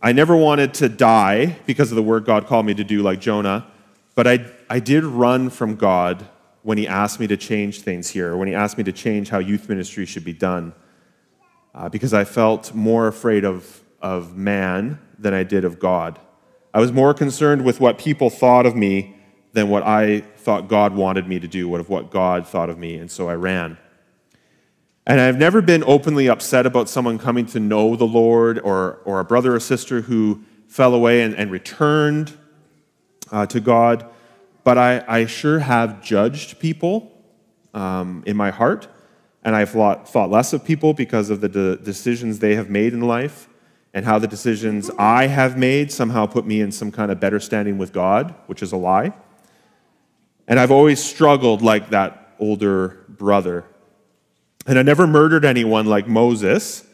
I 0.00 0.12
never 0.12 0.36
wanted 0.36 0.74
to 0.74 0.88
die 0.88 1.56
because 1.66 1.92
of 1.92 1.96
the 1.96 2.02
work 2.02 2.24
God 2.24 2.46
called 2.46 2.66
me 2.66 2.74
to 2.74 2.84
do, 2.84 3.02
like 3.02 3.20
Jonah, 3.20 3.66
but 4.14 4.26
I, 4.26 4.46
I 4.68 4.80
did 4.80 5.04
run 5.04 5.50
from 5.50 5.76
God 5.76 6.26
when 6.62 6.78
He 6.78 6.86
asked 6.86 7.20
me 7.20 7.26
to 7.26 7.36
change 7.36 7.82
things 7.82 8.08
here, 8.08 8.36
when 8.36 8.48
He 8.48 8.54
asked 8.54 8.78
me 8.78 8.84
to 8.84 8.92
change 8.92 9.28
how 9.28 9.38
youth 9.38 9.68
ministry 9.68 10.06
should 10.06 10.24
be 10.24 10.32
done, 10.32 10.72
uh, 11.74 11.88
because 11.88 12.12
I 12.12 12.24
felt 12.24 12.74
more 12.74 13.06
afraid 13.06 13.44
of, 13.44 13.82
of 14.00 14.36
man 14.36 14.98
than 15.18 15.34
I 15.34 15.42
did 15.42 15.64
of 15.64 15.78
God. 15.78 16.18
I 16.74 16.80
was 16.80 16.92
more 16.92 17.14
concerned 17.14 17.64
with 17.64 17.80
what 17.80 17.98
people 17.98 18.30
thought 18.30 18.66
of 18.66 18.74
me 18.74 19.16
than 19.52 19.68
what 19.68 19.82
I 19.82 20.20
thought 20.36 20.68
God 20.68 20.94
wanted 20.94 21.28
me 21.28 21.38
to 21.38 21.48
do, 21.48 21.68
what 21.68 21.80
of 21.80 21.88
what 21.88 22.10
God 22.10 22.46
thought 22.46 22.70
of 22.70 22.78
me, 22.78 22.96
and 22.96 23.10
so 23.10 23.28
I 23.28 23.34
ran. 23.34 23.76
And 25.06 25.20
I've 25.20 25.36
never 25.36 25.60
been 25.60 25.82
openly 25.84 26.28
upset 26.28 26.64
about 26.64 26.88
someone 26.88 27.18
coming 27.18 27.44
to 27.46 27.60
know 27.60 27.96
the 27.96 28.06
Lord 28.06 28.58
or, 28.60 29.00
or 29.04 29.20
a 29.20 29.24
brother 29.24 29.54
or 29.54 29.60
sister 29.60 30.02
who 30.02 30.42
fell 30.68 30.94
away 30.94 31.22
and, 31.22 31.34
and 31.34 31.50
returned 31.50 32.36
uh, 33.30 33.46
to 33.46 33.60
God, 33.60 34.06
but 34.64 34.78
I, 34.78 35.04
I 35.08 35.26
sure 35.26 35.58
have 35.58 36.02
judged 36.02 36.60
people 36.60 37.12
um, 37.74 38.22
in 38.26 38.36
my 38.36 38.50
heart, 38.50 38.86
and 39.44 39.56
I've 39.56 39.70
thought, 39.70 40.30
less 40.30 40.52
of 40.52 40.64
people 40.64 40.94
because 40.94 41.30
of 41.30 41.40
the 41.40 41.48
de- 41.48 41.76
decisions 41.76 42.38
they 42.38 42.54
have 42.54 42.70
made 42.70 42.92
in 42.92 43.00
life 43.00 43.48
and 43.94 44.04
how 44.04 44.18
the 44.18 44.28
decisions 44.28 44.90
I 44.98 45.26
have 45.26 45.58
made 45.58 45.92
somehow 45.92 46.26
put 46.26 46.46
me 46.46 46.60
in 46.60 46.72
some 46.72 46.90
kind 46.90 47.10
of 47.10 47.20
better 47.20 47.40
standing 47.40 47.76
with 47.76 47.92
God, 47.92 48.34
which 48.46 48.62
is 48.62 48.72
a 48.72 48.76
lie. 48.76 49.12
And 50.48 50.58
I've 50.58 50.70
always 50.70 51.02
struggled 51.02 51.62
like 51.62 51.90
that 51.90 52.34
older 52.38 53.04
brother 53.08 53.64
and 54.66 54.78
I 54.78 54.82
never 54.82 55.06
murdered 55.06 55.44
anyone 55.44 55.86
like 55.86 56.06
Moses, 56.06 56.86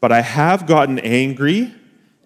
but 0.00 0.10
I 0.10 0.20
have 0.20 0.66
gotten 0.66 0.98
angry 0.98 1.72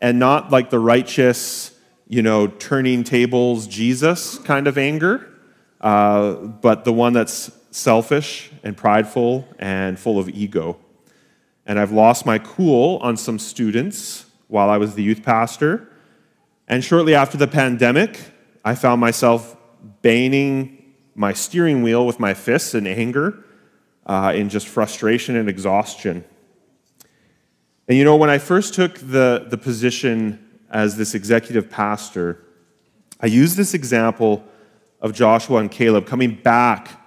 and 0.01 0.19
not 0.19 0.51
like 0.51 0.71
the 0.71 0.79
righteous, 0.79 1.77
you 2.09 2.23
know, 2.23 2.47
turning 2.47 3.05
tables 3.05 3.67
Jesus 3.67 4.39
kind 4.39 4.67
of 4.67 4.79
anger, 4.79 5.29
uh, 5.81 6.35
but 6.35 6.85
the 6.85 6.93
one 6.93 7.13
that's 7.13 7.51
selfish 7.73 8.53
and 8.63 8.77
prideful 8.77 9.49
and 9.59 9.99
full 9.99 10.19
of 10.19 10.29
ego. 10.29 10.79
And 11.67 11.79
I've 11.79 11.91
lost 11.91 12.27
my 12.27 12.39
cool 12.39 12.99
on 12.99 13.17
some 13.17 13.39
students 13.39 14.27
while 14.49 14.69
I 14.69 14.77
was 14.77 14.95
the 14.95 15.03
youth 15.03 15.23
pastor. 15.23 15.89
And 16.69 16.85
shortly 16.85 17.15
after 17.15 17.37
the 17.37 17.49
pandemic, 17.49 18.21
I 18.65 18.75
found 18.75 19.01
myself 19.01 19.57
banging 20.03 20.95
my 21.15 21.33
steering 21.33 21.83
wheel 21.83 22.07
with 22.07 22.21
my 22.21 22.35
fists 22.35 22.75
in 22.75 22.87
anger 22.87 23.45
uh, 24.07 24.33
in 24.35 24.49
just 24.49 24.69
frustration 24.69 25.37
and 25.37 25.49
exhaustion. 25.49 26.25
And 27.89 27.97
you 27.97 28.05
know, 28.05 28.17
when 28.17 28.31
I 28.31 28.39
first 28.39 28.75
took 28.75 28.99
the, 28.99 29.47
the 29.49 29.59
position 29.59 30.61
as 30.71 30.97
this 30.97 31.15
executive 31.15 31.71
pastor, 31.71 32.45
I 33.21 33.27
used 33.27 33.57
this 33.57 33.75
example 33.75 34.45
of 35.01 35.13
Joshua 35.15 35.59
and 35.59 35.71
Caleb 35.71 36.07
coming 36.07 36.35
back 36.35 37.02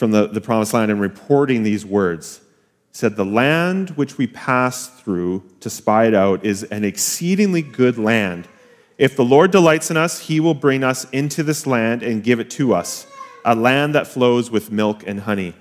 from 0.00 0.12
the, 0.12 0.26
the 0.26 0.40
promised 0.40 0.72
land 0.72 0.90
and 0.90 0.98
reporting 0.98 1.62
these 1.62 1.84
words. 1.84 2.40
He 2.90 2.96
said, 2.96 3.16
The 3.16 3.24
land 3.24 3.90
which 3.90 4.16
we 4.16 4.26
passed 4.26 4.94
through 4.94 5.44
to 5.60 5.68
spy 5.68 6.06
it 6.06 6.14
out 6.14 6.42
is 6.42 6.62
an 6.62 6.84
exceedingly 6.84 7.60
good 7.60 7.98
land. 7.98 8.48
If 8.96 9.14
the 9.14 9.26
Lord 9.26 9.50
delights 9.50 9.90
in 9.90 9.98
us, 9.98 10.20
he 10.20 10.40
will 10.40 10.54
bring 10.54 10.82
us 10.82 11.04
into 11.10 11.42
this 11.42 11.66
land 11.66 12.02
and 12.02 12.24
give 12.24 12.40
it 12.40 12.48
to 12.52 12.72
us, 12.72 13.06
a 13.44 13.54
land 13.54 13.94
that 13.94 14.06
flows 14.06 14.50
with 14.50 14.72
milk 14.72 15.04
and 15.06 15.20
honey. 15.20 15.52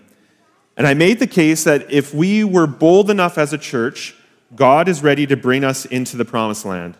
And 0.77 0.88
I 0.88 0.93
made 0.93 1.19
the 1.19 1.27
case 1.27 1.65
that 1.65 1.91
if 1.91 2.13
we 2.13 2.46
were 2.46 2.65
bold 2.65 3.10
enough 3.10 3.38
as 3.38 3.51
a 3.51 3.58
church, 3.58 4.15
God 4.55 4.88
is 4.88 5.03
ready 5.03 5.27
to 5.27 5.36
bring 5.36 5.65
us 5.65 5.84
into 5.84 6.15
the 6.15 6.24
promised 6.24 6.63
land. 6.63 6.96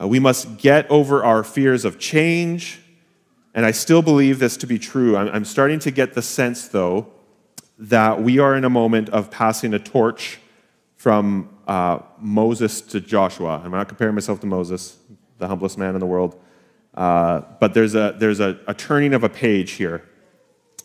Uh, 0.00 0.08
we 0.08 0.18
must 0.18 0.58
get 0.58 0.90
over 0.90 1.22
our 1.22 1.44
fears 1.44 1.84
of 1.84 2.00
change 2.00 2.80
And 3.58 3.66
I 3.66 3.72
still 3.72 4.02
believe 4.02 4.38
this 4.38 4.56
to 4.58 4.68
be 4.68 4.78
true. 4.78 5.16
I'm, 5.16 5.26
I'm 5.34 5.44
starting 5.44 5.80
to 5.80 5.90
get 5.90 6.14
the 6.14 6.22
sense, 6.22 6.68
though, 6.68 7.08
that 7.76 8.22
we 8.22 8.38
are 8.38 8.54
in 8.54 8.64
a 8.64 8.70
moment 8.70 9.08
of 9.08 9.32
passing 9.32 9.74
a 9.74 9.80
torch 9.80 10.38
from 10.94 11.48
uh, 11.66 11.98
Moses 12.20 12.80
to 12.82 13.00
Joshua. 13.00 13.60
I'm 13.64 13.72
not 13.72 13.88
comparing 13.88 14.14
myself 14.14 14.38
to 14.42 14.46
Moses, 14.46 14.96
the 15.38 15.48
humblest 15.48 15.76
man 15.76 15.94
in 15.94 15.98
the 15.98 16.06
world. 16.06 16.40
Uh, 16.94 17.40
but 17.58 17.74
there's, 17.74 17.96
a, 17.96 18.14
there's 18.16 18.38
a, 18.38 18.60
a 18.68 18.74
turning 18.74 19.12
of 19.12 19.24
a 19.24 19.28
page 19.28 19.72
here. 19.72 20.04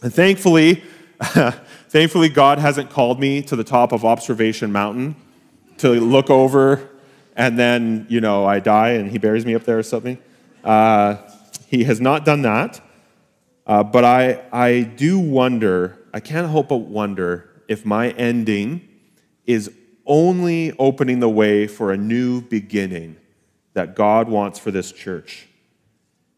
And 0.02 0.12
thankfully, 0.12 0.84
thankfully, 1.22 2.30
God 2.30 2.58
hasn't 2.58 2.90
called 2.90 3.20
me 3.20 3.44
to 3.44 3.56
the 3.56 3.64
top 3.64 3.92
of 3.92 4.04
Observation 4.04 4.72
Mountain 4.72 5.16
to 5.78 5.90
look 5.90 6.32
over 6.32 6.90
and 7.36 7.60
then, 7.60 8.08
you 8.10 8.20
know, 8.20 8.48
I 8.48 8.60
die 8.60 8.94
and 8.94 9.12
he 9.12 9.20
buries 9.20 9.46
me 9.46 9.54
up 9.54 9.64
there 9.64 9.78
or 9.78 9.84
something. 9.84 10.18
Uh, 10.64 11.18
he 11.74 11.86
has 11.86 12.00
not 12.00 12.24
done 12.24 12.44
that. 12.44 12.80
Uh, 13.66 13.82
but 13.84 14.06
I, 14.06 14.46
I 14.52 14.82
do 14.82 15.18
wonder, 15.18 15.98
I 16.14 16.20
can't 16.20 16.48
help 16.48 16.68
but 16.68 16.78
wonder 16.78 17.50
if 17.68 17.84
my 17.84 18.12
ending 18.12 18.88
is 19.48 19.72
only 20.06 20.72
opening 20.78 21.20
the 21.20 21.30
way 21.30 21.66
for 21.66 21.92
a 21.92 21.98
new 21.98 22.42
beginning 22.42 23.18
that 23.74 23.96
God 23.96 24.30
wants 24.30 24.60
for 24.60 24.70
this 24.70 24.92
church. 24.92 25.48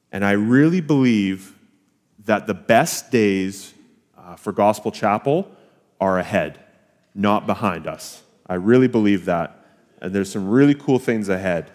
And 0.10 0.24
I 0.24 0.32
really 0.32 0.80
believe 0.80 1.54
that 2.24 2.48
the 2.48 2.54
best 2.54 3.12
days 3.12 3.74
uh, 4.18 4.38
for 4.38 4.54
Gospel 4.54 4.90
Chapel 4.90 5.52
are 6.00 6.18
ahead, 6.18 6.62
not 7.14 7.46
behind 7.46 7.88
us. 7.88 8.24
I 8.48 8.54
really 8.54 8.88
believe 8.88 9.26
that. 9.26 9.66
And 10.02 10.16
there's 10.16 10.32
some 10.32 10.48
really 10.48 10.76
cool 10.76 10.98
things 10.98 11.28
ahead. 11.28 11.72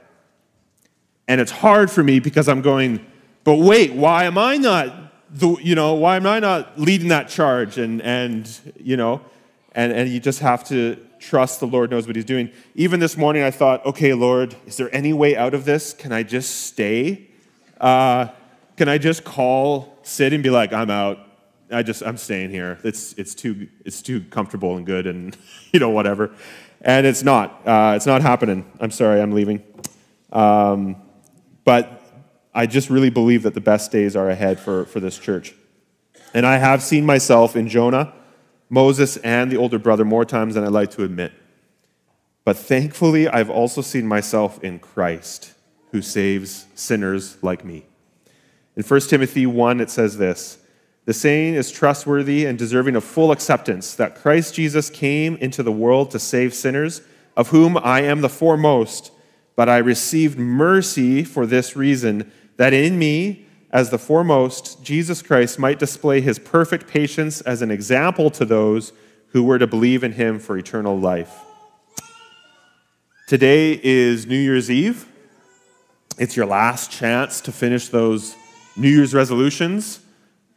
And 1.28 1.42
it's 1.42 1.52
hard 1.52 1.90
for 1.90 2.02
me 2.02 2.20
because 2.20 2.48
I'm 2.48 2.62
going, 2.62 3.04
but 3.44 3.56
wait, 3.56 3.92
why 3.92 4.24
am 4.24 4.38
I 4.38 4.56
not 4.56 4.94
the, 5.32 5.56
you 5.62 5.74
know, 5.74 5.94
why 5.94 6.16
am 6.16 6.26
I 6.26 6.40
not 6.40 6.78
leading 6.78 7.08
that 7.08 7.28
charge? 7.28 7.78
And, 7.78 8.02
and 8.02 8.50
you 8.78 8.96
know, 8.96 9.20
and, 9.72 9.92
and 9.92 10.08
you 10.08 10.20
just 10.20 10.40
have 10.40 10.64
to 10.64 10.96
trust 11.20 11.60
the 11.60 11.66
Lord 11.66 11.90
knows 11.90 12.06
what 12.06 12.16
he's 12.16 12.24
doing. 12.24 12.50
Even 12.74 12.98
this 12.98 13.16
morning, 13.16 13.42
I 13.42 13.50
thought, 13.50 13.84
okay, 13.86 14.14
Lord, 14.14 14.56
is 14.66 14.76
there 14.76 14.94
any 14.94 15.12
way 15.12 15.36
out 15.36 15.54
of 15.54 15.64
this? 15.64 15.92
Can 15.92 16.12
I 16.12 16.22
just 16.22 16.66
stay? 16.66 17.28
Uh, 17.80 18.28
can 18.76 18.88
I 18.88 18.98
just 18.98 19.24
call 19.24 19.98
Sid 20.02 20.32
and 20.32 20.42
be 20.42 20.50
like, 20.50 20.72
I'm 20.72 20.90
out. 20.90 21.18
I 21.70 21.82
just, 21.82 22.02
I'm 22.02 22.16
staying 22.16 22.50
here. 22.50 22.78
It's, 22.82 23.12
it's, 23.12 23.34
too, 23.34 23.68
it's 23.84 24.02
too 24.02 24.22
comfortable 24.22 24.76
and 24.76 24.84
good 24.84 25.06
and, 25.06 25.36
you 25.72 25.78
know, 25.78 25.90
whatever. 25.90 26.34
And 26.80 27.06
it's 27.06 27.22
not. 27.22 27.66
Uh, 27.66 27.92
it's 27.94 28.06
not 28.06 28.22
happening. 28.22 28.70
I'm 28.80 28.90
sorry, 28.90 29.20
I'm 29.20 29.32
leaving. 29.32 29.62
Um, 30.32 30.96
but 31.64 31.99
I 32.52 32.66
just 32.66 32.90
really 32.90 33.10
believe 33.10 33.42
that 33.44 33.54
the 33.54 33.60
best 33.60 33.92
days 33.92 34.16
are 34.16 34.28
ahead 34.28 34.58
for, 34.58 34.84
for 34.86 35.00
this 35.00 35.18
church. 35.18 35.54
And 36.34 36.46
I 36.46 36.58
have 36.58 36.82
seen 36.82 37.06
myself 37.06 37.56
in 37.56 37.68
Jonah, 37.68 38.12
Moses, 38.68 39.16
and 39.18 39.50
the 39.50 39.56
older 39.56 39.78
brother 39.78 40.04
more 40.04 40.24
times 40.24 40.54
than 40.54 40.64
I 40.64 40.68
like 40.68 40.90
to 40.92 41.04
admit. 41.04 41.32
But 42.44 42.56
thankfully, 42.56 43.28
I've 43.28 43.50
also 43.50 43.82
seen 43.82 44.06
myself 44.06 44.62
in 44.62 44.78
Christ, 44.78 45.54
who 45.92 46.02
saves 46.02 46.66
sinners 46.74 47.36
like 47.42 47.64
me. 47.64 47.86
In 48.76 48.82
1 48.82 49.00
Timothy 49.02 49.46
1, 49.46 49.80
it 49.80 49.90
says 49.90 50.18
this 50.18 50.58
The 51.04 51.12
saying 51.12 51.54
is 51.54 51.70
trustworthy 51.70 52.46
and 52.46 52.58
deserving 52.58 52.96
of 52.96 53.04
full 53.04 53.30
acceptance 53.30 53.94
that 53.94 54.14
Christ 54.16 54.54
Jesus 54.54 54.90
came 54.90 55.36
into 55.36 55.62
the 55.62 55.72
world 55.72 56.10
to 56.12 56.18
save 56.18 56.54
sinners, 56.54 57.02
of 57.36 57.48
whom 57.48 57.76
I 57.76 58.02
am 58.02 58.20
the 58.20 58.28
foremost. 58.28 59.12
But 59.56 59.68
I 59.68 59.78
received 59.78 60.38
mercy 60.38 61.24
for 61.24 61.46
this 61.46 61.76
reason 61.76 62.30
that 62.56 62.72
in 62.72 62.98
me, 62.98 63.46
as 63.70 63.90
the 63.90 63.98
foremost, 63.98 64.82
Jesus 64.82 65.22
Christ 65.22 65.58
might 65.58 65.78
display 65.78 66.20
his 66.20 66.38
perfect 66.38 66.88
patience 66.88 67.40
as 67.42 67.62
an 67.62 67.70
example 67.70 68.30
to 68.30 68.44
those 68.44 68.92
who 69.28 69.42
were 69.42 69.58
to 69.58 69.66
believe 69.66 70.02
in 70.02 70.12
him 70.12 70.38
for 70.38 70.58
eternal 70.58 70.98
life. 70.98 71.32
Today 73.28 73.80
is 73.82 74.26
New 74.26 74.38
Year's 74.38 74.70
Eve. 74.70 75.06
It's 76.18 76.36
your 76.36 76.46
last 76.46 76.90
chance 76.90 77.40
to 77.42 77.52
finish 77.52 77.88
those 77.88 78.34
New 78.76 78.88
Year's 78.88 79.14
resolutions, 79.14 80.00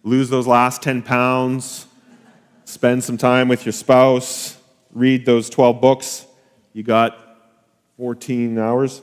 lose 0.04 0.30
those 0.30 0.48
last 0.48 0.82
10 0.82 1.04
pounds, 1.04 1.86
spend 2.66 3.04
some 3.04 3.18
time 3.18 3.48
with 3.48 3.66
your 3.66 3.74
spouse, 3.74 4.58
read 4.92 5.26
those 5.26 5.50
12 5.50 5.80
books. 5.80 6.26
You 6.74 6.82
got 6.82 7.23
14 7.98 8.58
hours. 8.58 9.02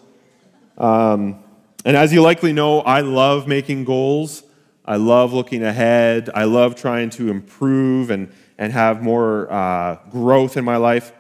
Um, 0.77 1.43
and 1.85 1.97
as 1.97 2.13
you 2.13 2.23
likely 2.23 2.53
know, 2.53 2.81
I 2.81 3.01
love 3.01 3.47
making 3.47 3.85
goals. 3.85 4.43
I 4.85 4.97
love 4.97 5.33
looking 5.33 5.63
ahead. 5.63 6.31
I 6.35 6.45
love 6.45 6.75
trying 6.75 7.11
to 7.11 7.31
improve 7.31 8.11
and, 8.11 8.33
and 8.59 8.73
have 8.73 9.03
more 9.03 9.51
uh, 9.53 9.99
growth 10.11 10.57
in 10.57 10.65
my 10.65 10.77
life. 10.77 11.13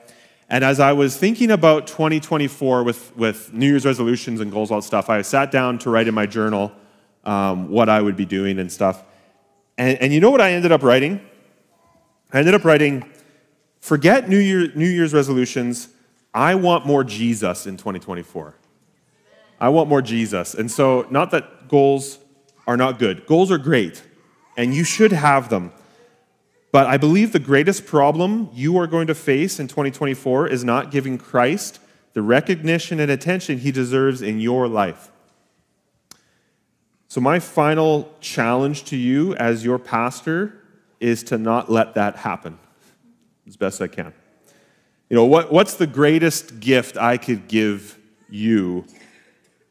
And 0.48 0.64
as 0.64 0.80
I 0.80 0.92
was 0.92 1.16
thinking 1.16 1.52
about 1.52 1.86
2024 1.86 2.82
with, 2.82 3.16
with 3.16 3.52
New 3.52 3.66
Year's 3.66 3.86
resolutions 3.86 4.40
and 4.40 4.50
goals, 4.50 4.72
all 4.72 4.80
that 4.80 4.86
stuff, 4.86 5.08
I 5.08 5.22
sat 5.22 5.52
down 5.52 5.78
to 5.78 5.90
write 5.90 6.08
in 6.08 6.14
my 6.14 6.26
journal 6.26 6.72
um, 7.24 7.70
what 7.70 7.88
I 7.88 8.00
would 8.00 8.16
be 8.16 8.24
doing 8.24 8.58
and 8.58 8.70
stuff. 8.70 9.04
And, 9.78 9.96
and 9.98 10.12
you 10.12 10.18
know 10.18 10.30
what 10.30 10.40
I 10.40 10.52
ended 10.52 10.72
up 10.72 10.82
writing? 10.82 11.20
I 12.32 12.38
ended 12.40 12.54
up 12.54 12.64
writing, 12.64 13.08
forget 13.80 14.28
New, 14.28 14.38
Year, 14.38 14.72
New 14.74 14.88
Year's 14.88 15.14
resolutions. 15.14 15.88
I 16.32 16.54
want 16.54 16.86
more 16.86 17.02
Jesus 17.04 17.66
in 17.66 17.76
2024. 17.76 18.54
I 19.60 19.68
want 19.68 19.88
more 19.88 20.00
Jesus. 20.00 20.54
And 20.54 20.70
so, 20.70 21.06
not 21.10 21.30
that 21.32 21.68
goals 21.68 22.18
are 22.66 22.76
not 22.76 22.98
good, 22.98 23.26
goals 23.26 23.50
are 23.50 23.58
great, 23.58 24.02
and 24.56 24.74
you 24.74 24.84
should 24.84 25.12
have 25.12 25.48
them. 25.50 25.72
But 26.72 26.86
I 26.86 26.96
believe 26.96 27.32
the 27.32 27.40
greatest 27.40 27.84
problem 27.84 28.48
you 28.52 28.78
are 28.78 28.86
going 28.86 29.08
to 29.08 29.14
face 29.14 29.58
in 29.58 29.66
2024 29.66 30.46
is 30.48 30.62
not 30.62 30.90
giving 30.90 31.18
Christ 31.18 31.80
the 32.12 32.22
recognition 32.22 33.00
and 33.00 33.10
attention 33.10 33.58
he 33.58 33.72
deserves 33.72 34.22
in 34.22 34.40
your 34.40 34.68
life. 34.68 35.10
So, 37.08 37.20
my 37.20 37.40
final 37.40 38.14
challenge 38.20 38.84
to 38.84 38.96
you 38.96 39.34
as 39.34 39.64
your 39.64 39.78
pastor 39.78 40.62
is 41.00 41.24
to 41.24 41.38
not 41.38 41.70
let 41.70 41.94
that 41.94 42.16
happen 42.16 42.58
as 43.46 43.56
best 43.56 43.82
I 43.82 43.88
can. 43.88 44.14
You 45.10 45.16
know, 45.16 45.26
what, 45.26 45.52
what's 45.52 45.74
the 45.74 45.86
greatest 45.86 46.60
gift 46.60 46.96
I 46.96 47.18
could 47.18 47.48
give 47.48 47.98
you 48.30 48.86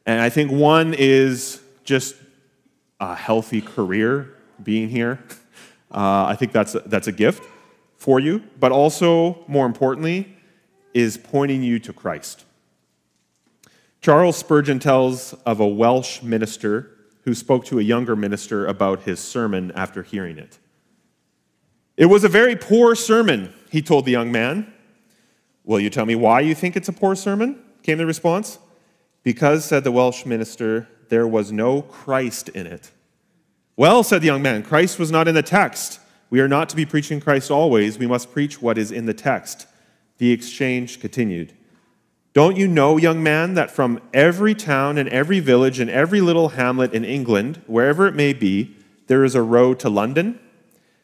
and 0.10 0.19
I 0.19 0.30
think 0.30 0.52
one 0.52 0.95
is 0.95 1.62
just 1.84 2.15
a 2.99 3.13
healthy 3.13 3.62
career 3.62 4.34
being 4.63 4.89
here. 4.89 5.19
Uh, 5.91 6.25
I 6.25 6.36
think 6.36 6.52
that's 6.52 6.73
a, 6.73 6.80
that's 6.80 7.06
a 7.06 7.12
gift 7.12 7.43
for 7.95 8.19
you, 8.19 8.41
but 8.60 8.71
also, 8.71 9.43
more 9.47 9.67
importantly, 9.67 10.36
is 10.95 11.15
pointing 11.15 11.62
you 11.62 11.78
to 11.80 11.93
Christ. 11.93 12.45
Charles 14.02 14.36
Spurgeon 14.36 14.80
tells 14.80 15.34
of 15.45 15.60
a 15.60 15.67
Welsh 15.67 16.23
minister 16.23 16.89
who 17.25 17.36
spoke 17.36 17.65
to 17.65 17.78
a 17.78 17.84
younger 17.84 18.15
minister 18.15 18.65
about 18.65 19.04
his 19.04 19.19
sermon 19.19 19.71
after 19.75 20.02
hearing 20.02 20.39
it. 20.39 20.58
It 21.97 22.08
was 22.08 22.23
a 22.23 22.30
very 22.30 22.56
poor 22.56 22.95
sermon, 22.95 23.54
he 23.69 23.84
told 23.84 24.06
the 24.06 24.12
young 24.12 24.32
man. 24.32 24.73
Will 25.63 25.80
you 25.80 25.89
tell 25.89 26.06
me 26.06 26.15
why 26.15 26.41
you 26.41 26.56
think 26.56 26.76
it's 26.76 26.89
a 26.89 26.93
poor 26.93 27.15
sermon? 27.15 27.62
came 27.84 27.98
the 27.98 28.06
response. 28.06 28.60
Because, 29.24 29.65
said 29.65 29.84
the 29.84 29.91
Welsh 29.91 30.26
minister, 30.26 30.88
there 31.10 31.28
was 31.28 31.52
no 31.52 31.82
Christ 31.82 32.50
in 32.50 32.67
it. 32.67 32.91
Well, 33.76 34.04
said 34.04 34.22
the 34.22 34.28
young 34.28 34.41
man, 34.41 34.63
Christ 34.63 35.00
was 35.00 35.12
not 35.12 35.28
in 35.28 35.36
the 35.36 35.43
text. 35.43 36.00
We 36.30 36.39
are 36.41 36.48
not 36.48 36.69
to 36.69 36.76
be 36.76 36.86
preaching 36.86 37.19
Christ 37.19 37.50
always. 37.50 37.98
We 37.98 38.08
must 38.08 38.32
preach 38.32 38.62
what 38.62 38.78
is 38.78 38.91
in 38.91 39.06
the 39.06 39.13
text. 39.13 39.67
The 40.17 40.32
exchange 40.32 41.00
continued. 41.00 41.54
Don't 42.34 42.58
you 42.58 42.67
know, 42.67 42.98
young 42.98 43.24
man, 43.24 43.56
that 43.56 43.72
from 43.72 44.02
every 44.13 44.54
town 44.54 44.98
and 44.98 45.10
every 45.10 45.39
village 45.39 45.80
and 45.80 45.89
every 45.89 46.22
little 46.22 46.50
hamlet 46.50 46.93
in 46.93 47.04
England, 47.04 47.62
wherever 47.65 48.06
it 48.06 48.15
may 48.15 48.34
be, 48.34 48.76
there 49.08 49.24
is 49.24 49.34
a 49.34 49.41
road 49.41 49.80
to 49.80 49.89
London? 49.89 50.39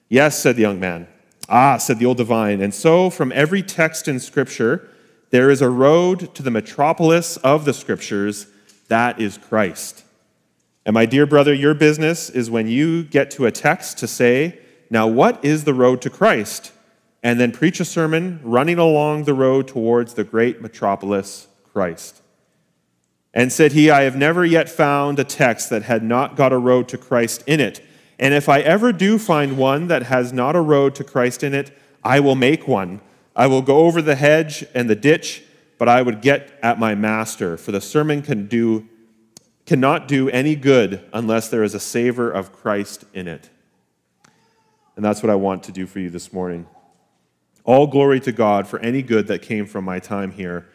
Yes, 0.08 0.38
said 0.38 0.56
the 0.56 0.62
young 0.62 0.80
man. 0.80 1.08
Ah, 1.48 1.78
said 1.78 2.00
the 2.00 2.06
old 2.06 2.18
divine. 2.18 2.62
And 2.62 2.74
so, 2.74 3.10
from 3.10 3.32
every 3.32 3.62
text 3.62 4.08
in 4.08 4.20
Scripture, 4.20 4.90
there 5.32 5.50
is 5.50 5.62
a 5.62 5.70
road 5.70 6.34
to 6.36 6.44
the 6.44 6.52
metropolis 6.52 7.38
of 7.38 7.66
the 7.66 7.74
scriptures, 7.74 8.48
that 8.88 9.20
is 9.20 9.38
Christ. 9.38 10.04
And 10.86 10.94
my 10.94 11.06
dear 11.06 11.26
brother, 11.26 11.54
your 11.54 11.74
business 11.74 12.30
is 12.30 12.50
when 12.50 12.68
you 12.68 13.04
get 13.04 13.32
to 13.32 13.46
a 13.46 13.52
text 13.52 13.98
to 13.98 14.08
say, 14.08 14.60
Now, 14.90 15.08
what 15.08 15.44
is 15.44 15.64
the 15.64 15.74
road 15.74 16.02
to 16.04 16.10
Christ? 16.10 16.72
And 17.24 17.40
then 17.40 17.52
preach 17.52 17.80
a 17.80 17.86
sermon 17.86 18.40
running 18.44 18.78
along 18.78 19.24
the 19.24 19.34
road 19.34 19.68
towards 19.68 20.14
the 20.14 20.24
great 20.24 20.62
metropolis, 20.62 21.48
Christ. 21.74 22.22
And 23.34 23.52
said 23.52 23.72
he, 23.72 23.90
I 23.90 24.04
have 24.04 24.16
never 24.16 24.46
yet 24.46 24.70
found 24.70 25.20
a 25.20 25.24
text 25.24 25.70
that 25.72 25.82
had 25.82 26.04
not 26.04 26.36
got 26.36 26.54
a 26.54 26.58
road 26.58 26.88
to 26.90 26.98
Christ 26.98 27.44
in 27.48 27.60
it. 27.60 27.84
And 28.18 28.34
if 28.34 28.48
I 28.48 28.62
ever 28.62 28.94
do 28.94 29.20
find 29.20 29.58
one 29.58 29.88
that 29.88 30.04
has 30.04 30.32
not 30.32 30.56
a 30.56 30.62
road 30.62 30.96
to 30.96 31.04
Christ 31.04 31.44
in 31.44 31.54
it, 31.54 31.78
I 32.04 32.20
will 32.20 32.36
make 32.36 32.68
one 32.68 33.02
I 33.36 33.48
will 33.48 33.62
go 33.62 33.80
over 33.80 34.02
the 34.02 34.16
hedge 34.16 34.66
and 34.74 34.90
the 34.90 34.96
ditch, 34.96 35.44
but 35.78 35.90
I 35.90 36.02
would 36.02 36.22
get 36.22 36.58
at 36.64 36.80
my 36.80 36.96
master, 36.96 37.58
for 37.58 37.72
the 37.72 37.82
sermon 37.82 38.22
can 38.22 38.48
do 38.48 38.88
cannot 39.66 40.08
do 40.08 40.30
any 40.30 40.56
good 40.56 41.04
unless 41.12 41.50
there 41.50 41.64
is 41.64 41.74
a 41.74 41.80
savor 41.80 42.30
of 42.30 42.54
Christ 42.54 43.04
in 43.16 43.28
it. 43.28 43.50
And 44.96 45.04
that's 45.04 45.24
what 45.24 45.32
I 45.32 45.36
want 45.36 45.64
to 45.64 45.72
do 45.72 45.88
for 45.88 46.00
you 46.00 46.12
this 46.12 46.32
morning. 46.32 46.68
All 47.64 47.88
glory 47.88 48.20
to 48.22 48.32
God 48.32 48.68
for 48.68 48.78
any 48.80 49.02
good 49.02 49.26
that 49.26 49.42
came 49.42 49.66
from 49.66 49.84
my 49.84 49.98
time 49.98 50.32
here 50.32 50.68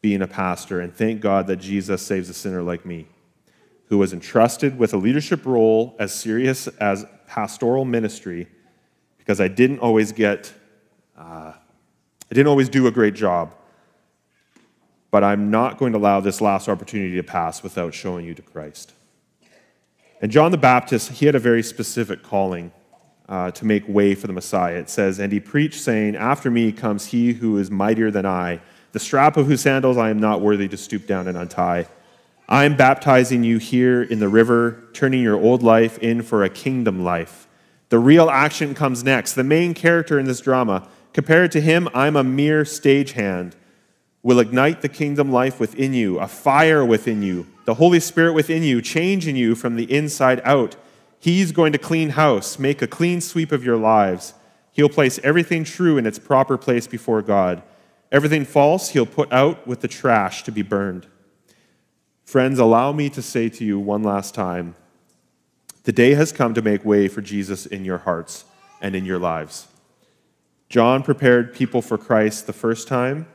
being 0.00 0.22
a 0.22 0.26
pastor, 0.26 0.80
and 0.80 0.94
thank 0.94 1.20
God 1.20 1.46
that 1.48 1.56
Jesus 1.56 2.00
saves 2.00 2.30
a 2.30 2.34
sinner 2.34 2.62
like 2.62 2.86
me, 2.86 3.06
who 3.88 3.98
was 3.98 4.12
entrusted 4.12 4.78
with 4.78 4.92
a 4.92 4.96
leadership 4.96 5.44
role 5.46 5.96
as 5.98 6.12
serious 6.12 6.66
as 6.66 7.06
pastoral 7.26 7.84
ministry, 7.84 8.46
because 9.16 9.40
I 9.40 9.48
didn't 9.48 9.78
always 9.78 10.12
get, 10.12 10.52
uh, 11.16 11.52
I 11.52 12.34
didn't 12.34 12.48
always 12.48 12.68
do 12.68 12.86
a 12.86 12.90
great 12.90 13.14
job. 13.14 13.54
But 15.10 15.24
I'm 15.24 15.50
not 15.50 15.78
going 15.78 15.92
to 15.92 15.98
allow 15.98 16.20
this 16.20 16.42
last 16.42 16.68
opportunity 16.68 17.16
to 17.16 17.22
pass 17.22 17.62
without 17.62 17.94
showing 17.94 18.26
you 18.26 18.34
to 18.34 18.42
Christ. 18.42 18.92
And 20.20 20.30
John 20.30 20.50
the 20.50 20.58
Baptist, 20.58 21.12
he 21.12 21.26
had 21.26 21.34
a 21.34 21.38
very 21.38 21.62
specific 21.62 22.22
calling 22.22 22.72
uh, 23.26 23.50
to 23.52 23.64
make 23.64 23.88
way 23.88 24.14
for 24.14 24.26
the 24.26 24.32
Messiah. 24.32 24.74
It 24.74 24.90
says, 24.90 25.18
And 25.18 25.32
he 25.32 25.40
preached, 25.40 25.80
saying, 25.80 26.16
After 26.16 26.50
me 26.50 26.72
comes 26.72 27.06
he 27.06 27.32
who 27.32 27.56
is 27.56 27.70
mightier 27.70 28.10
than 28.10 28.26
I, 28.26 28.60
the 28.92 28.98
strap 28.98 29.36
of 29.36 29.46
whose 29.46 29.60
sandals 29.60 29.96
I 29.96 30.10
am 30.10 30.18
not 30.18 30.40
worthy 30.40 30.68
to 30.68 30.76
stoop 30.76 31.06
down 31.06 31.28
and 31.28 31.38
untie. 31.38 31.86
I 32.50 32.64
am 32.64 32.76
baptizing 32.76 33.44
you 33.44 33.58
here 33.58 34.02
in 34.02 34.20
the 34.20 34.28
river, 34.28 34.82
turning 34.94 35.22
your 35.22 35.36
old 35.36 35.62
life 35.62 35.98
in 35.98 36.22
for 36.22 36.42
a 36.42 36.48
kingdom 36.48 37.04
life. 37.04 37.46
The 37.90 37.98
real 37.98 38.30
action 38.30 38.74
comes 38.74 39.04
next. 39.04 39.34
The 39.34 39.44
main 39.44 39.74
character 39.74 40.18
in 40.18 40.24
this 40.24 40.40
drama, 40.40 40.88
compared 41.12 41.52
to 41.52 41.60
him, 41.60 41.90
I'm 41.92 42.16
a 42.16 42.24
mere 42.24 42.62
stagehand, 42.62 43.52
will 44.22 44.40
ignite 44.40 44.80
the 44.80 44.88
kingdom 44.88 45.30
life 45.30 45.60
within 45.60 45.92
you, 45.92 46.18
a 46.18 46.26
fire 46.26 46.86
within 46.86 47.22
you, 47.22 47.46
the 47.66 47.74
Holy 47.74 48.00
Spirit 48.00 48.32
within 48.32 48.62
you, 48.62 48.80
changing 48.80 49.36
you 49.36 49.54
from 49.54 49.76
the 49.76 49.92
inside 49.92 50.40
out. 50.42 50.74
He's 51.20 51.52
going 51.52 51.72
to 51.72 51.78
clean 51.78 52.10
house, 52.10 52.58
make 52.58 52.80
a 52.80 52.86
clean 52.86 53.20
sweep 53.20 53.52
of 53.52 53.62
your 53.62 53.76
lives. 53.76 54.32
He'll 54.72 54.88
place 54.88 55.20
everything 55.22 55.64
true 55.64 55.98
in 55.98 56.06
its 56.06 56.18
proper 56.18 56.56
place 56.56 56.86
before 56.86 57.20
God. 57.20 57.62
Everything 58.10 58.46
false, 58.46 58.90
he'll 58.90 59.04
put 59.04 59.30
out 59.30 59.66
with 59.66 59.80
the 59.80 59.88
trash 59.88 60.44
to 60.44 60.50
be 60.50 60.62
burned. 60.62 61.06
Friends, 62.28 62.58
allow 62.58 62.92
me 62.92 63.08
to 63.08 63.22
say 63.22 63.48
to 63.48 63.64
you 63.64 63.78
one 63.78 64.02
last 64.02 64.34
time 64.34 64.74
the 65.84 65.92
day 65.92 66.12
has 66.12 66.30
come 66.30 66.52
to 66.52 66.60
make 66.60 66.84
way 66.84 67.08
for 67.08 67.22
Jesus 67.22 67.64
in 67.64 67.86
your 67.86 67.96
hearts 67.96 68.44
and 68.82 68.94
in 68.94 69.06
your 69.06 69.18
lives. 69.18 69.66
John 70.68 71.02
prepared 71.02 71.54
people 71.54 71.80
for 71.80 71.96
Christ 71.96 72.46
the 72.46 72.52
first 72.52 72.86
time. 72.86 73.26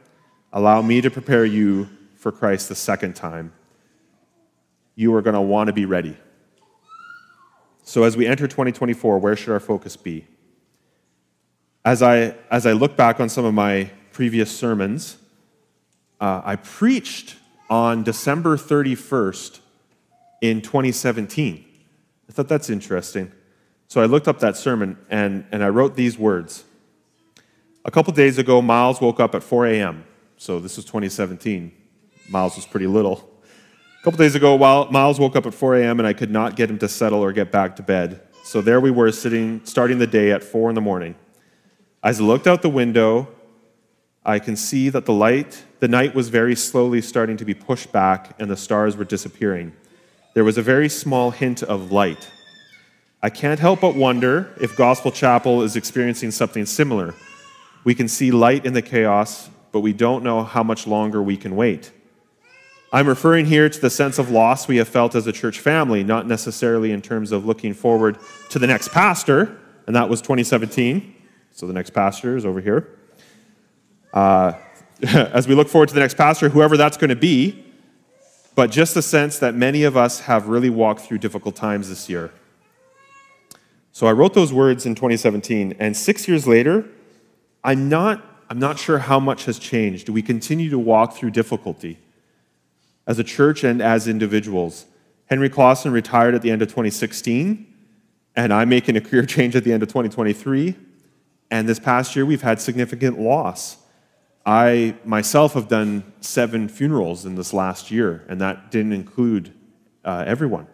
Allow 0.52 0.84
me 0.84 1.02
to 1.02 1.10
prepare 1.10 1.44
you 1.44 1.90
for 2.18 2.32
Christ 2.32 2.70
the 2.70 2.76
second 2.76 3.16
time. 3.16 3.52
You 4.94 5.16
are 5.16 5.24
going 5.24 5.34
to 5.34 5.42
want 5.42 5.70
to 5.70 5.74
be 5.74 5.86
ready. 5.86 6.16
So, 7.82 8.04
as 8.04 8.16
we 8.16 8.28
enter 8.28 8.48
2024, 8.48 9.18
where 9.18 9.36
should 9.36 9.54
our 9.54 9.60
focus 9.60 9.98
be? 9.98 10.28
As 11.84 12.04
I, 12.04 12.36
as 12.52 12.68
I 12.68 12.74
look 12.74 12.96
back 12.96 13.20
on 13.20 13.28
some 13.28 13.44
of 13.44 13.56
my 13.56 13.90
previous 14.12 14.56
sermons, 14.56 15.18
uh, 16.22 16.44
I 16.46 16.58
preached 16.58 17.38
on 17.74 18.04
December 18.04 18.56
31st 18.56 19.60
in 20.42 20.62
2017. 20.62 21.66
I 22.30 22.32
thought 22.32 22.48
that's 22.48 22.70
interesting. 22.70 23.32
So 23.88 24.00
I 24.00 24.06
looked 24.06 24.28
up 24.28 24.38
that 24.42 24.56
sermon 24.56 24.96
and, 25.10 25.44
and 25.52 25.64
I 25.64 25.70
wrote 25.70 25.96
these 25.96 26.16
words. 26.16 26.66
A 27.84 27.90
couple 27.90 28.14
days 28.14 28.38
ago, 28.38 28.62
Miles 28.62 29.02
woke 29.02 29.20
up 29.20 29.34
at 29.34 29.42
4 29.42 29.66
a.m. 29.66 30.04
So 30.38 30.60
this 30.60 30.76
was 30.76 30.86
2017. 30.86 31.72
Miles 32.30 32.56
was 32.56 32.68
pretty 32.68 32.86
little. 32.86 33.28
A 34.00 34.04
couple 34.04 34.20
days 34.20 34.36
ago, 34.36 34.56
Miles 34.92 35.20
woke 35.20 35.36
up 35.36 35.48
at 35.48 35.56
4 35.56 35.78
a.m. 35.78 36.00
and 36.00 36.06
I 36.06 36.14
could 36.14 36.30
not 36.30 36.56
get 36.56 36.70
him 36.70 36.78
to 36.78 36.88
settle 36.88 37.22
or 37.22 37.34
get 37.34 37.52
back 37.52 37.76
to 37.78 37.82
bed. 37.82 38.22
So 38.44 38.62
there 38.62 38.82
we 38.82 38.92
were 38.92 39.12
sitting, 39.12 39.62
starting 39.64 39.98
the 39.98 40.06
day 40.06 40.32
at 40.32 40.44
4 40.44 40.70
in 40.70 40.76
the 40.76 40.82
morning. 40.82 41.16
As 42.04 42.22
I 42.22 42.24
looked 42.24 42.46
out 42.46 42.62
the 42.62 42.70
window, 42.70 43.30
I 44.26 44.40
can 44.40 44.56
see 44.56 44.90
that 44.90 45.06
the 45.06 45.14
light, 45.14 45.64
the 45.80 45.88
night 45.88 46.16
was 46.16 46.30
very 46.30 46.56
slowly 46.56 47.02
starting 47.02 47.36
to 47.38 47.46
be 47.46 47.54
pushed 47.54 47.92
back 47.92 48.40
and 48.40 48.50
the 48.50 48.56
stars 48.56 48.96
were 48.96 49.04
disappearing. 49.04 49.74
There 50.34 50.46
was 50.46 50.58
a 50.58 50.62
very 50.62 50.88
small 50.88 51.32
hint 51.32 51.62
of 51.62 51.92
light. 51.92 52.30
I 53.22 53.30
can't 53.30 53.60
help 53.60 53.82
but 53.82 53.96
wonder 53.96 54.54
if 54.62 54.78
Gospel 54.78 55.12
Chapel 55.12 55.62
is 55.62 55.76
experiencing 55.76 56.32
something 56.32 56.66
similar. 56.66 57.14
We 57.84 57.96
can 57.96 58.08
see 58.08 58.32
light 58.32 58.66
in 58.66 58.74
the 58.74 58.82
chaos, 58.82 59.50
but 59.74 59.82
we 59.82 59.92
don't 59.92 60.24
know 60.24 60.44
how 60.44 60.64
much 60.64 60.88
longer 60.88 61.22
we 61.22 61.36
can 61.36 61.56
wait. 61.56 61.92
I'm 62.94 63.08
referring 63.08 63.48
here 63.48 63.68
to 63.70 63.82
the 63.82 63.90
sense 63.90 64.20
of 64.20 64.30
loss 64.30 64.68
we 64.68 64.78
have 64.78 64.88
felt 64.88 65.16
as 65.16 65.28
a 65.28 65.32
church 65.32 65.60
family, 65.60 66.04
not 66.04 66.28
necessarily 66.28 66.92
in 66.92 67.02
terms 67.02 67.32
of 67.32 67.46
looking 67.46 67.74
forward 67.74 68.18
to 68.50 68.60
the 68.60 68.68
next 68.68 68.90
pastor, 68.90 69.58
and 69.88 69.96
that 69.96 70.08
was 70.10 70.22
2017. 70.22 71.16
So 71.52 71.66
the 71.66 71.74
next 71.74 71.90
pastor 71.90 72.38
is 72.38 72.46
over 72.46 72.62
here. 72.62 73.00
Uh, 74.14 74.54
as 75.04 75.48
we 75.48 75.56
look 75.56 75.68
forward 75.68 75.90
to 75.90 75.96
the 75.96 76.00
next 76.00 76.16
pastor, 76.16 76.50
whoever 76.50 76.78
that's 76.78 76.98
going 76.98 77.10
to 77.10 77.16
be, 77.16 77.66
but 78.56 78.72
just 78.72 78.94
the 78.94 79.02
sense 79.02 79.40
that 79.40 79.56
many 79.56 79.84
of 79.84 79.98
us 79.98 80.22
have 80.22 80.48
really 80.48 80.70
walked 80.70 81.02
through 81.02 81.18
difficult 81.18 81.56
times 81.56 81.90
this 81.90 82.08
year. 82.08 82.32
So 83.92 84.08
I 84.08 84.12
wrote 84.12 84.34
those 84.34 84.54
words 84.54 84.86
in 84.86 84.96
2017, 84.96 85.76
and 85.80 85.98
six 85.98 86.28
years 86.28 86.48
later, 86.48 86.86
I'm 87.64 87.90
not, 87.90 88.24
I'm 88.50 88.60
not 88.60 88.80
sure 88.80 89.00
how 89.00 89.20
much 89.20 89.46
has 89.46 89.60
changed. 89.60 90.10
We 90.10 90.22
continue 90.22 90.70
to 90.70 90.80
walk 90.80 91.16
through 91.16 91.32
difficulty? 91.32 92.00
as 93.06 93.20
a 93.20 93.24
church 93.24 93.64
and 93.64 93.82
as 93.82 94.08
individuals. 94.08 94.86
Henry 95.28 95.50
Clausen 95.50 95.92
retired 95.92 96.36
at 96.36 96.42
the 96.42 96.52
end 96.52 96.62
of 96.62 96.68
2016, 96.70 97.68
and 98.36 98.54
I'm 98.54 98.70
making 98.70 98.96
a 98.96 99.02
career 99.02 99.26
change 99.26 99.56
at 99.56 99.64
the 99.64 99.74
end 99.74 99.84
of 99.84 99.90
2023. 99.90 100.76
And 101.52 101.68
this 101.68 101.80
past 101.80 102.16
year, 102.16 102.26
we've 102.26 102.42
had 102.42 102.60
significant 102.60 103.20
loss. 103.20 103.78
I 104.46 104.96
myself 105.06 105.54
have 105.54 105.68
done 105.68 106.04
seven 106.22 106.68
funerals 106.68 107.26
in 107.26 107.36
this 107.36 107.54
last 107.54 107.92
year, 107.92 108.26
and 108.28 108.42
that 108.42 108.72
didn't 108.72 108.94
include 108.94 109.54
uh, 110.04 110.24
everyone. 110.28 110.68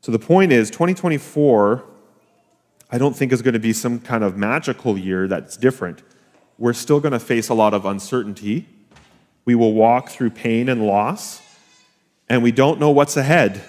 So 0.00 0.12
the 0.12 0.18
point 0.18 0.52
is, 0.52 0.70
2024, 0.70 1.84
I 2.90 2.98
don't 2.98 3.16
think 3.16 3.32
is 3.32 3.42
going 3.42 3.54
to 3.54 3.60
be 3.60 3.72
some 3.72 3.98
kind 3.98 4.24
of 4.24 4.36
magical 4.36 4.96
year 4.96 5.26
that's 5.28 5.56
different. 5.56 6.02
We're 6.58 6.72
still 6.72 7.00
going 7.00 7.12
to 7.12 7.20
face 7.20 7.48
a 7.48 7.54
lot 7.54 7.74
of 7.74 7.84
uncertainty 7.84 8.68
we 9.44 9.54
will 9.54 9.72
walk 9.72 10.10
through 10.10 10.30
pain 10.30 10.68
and 10.68 10.86
loss, 10.86 11.42
and 12.28 12.42
we 12.42 12.52
don't 12.52 12.78
know 12.78 12.90
what's 12.90 13.16
ahead. 13.16 13.62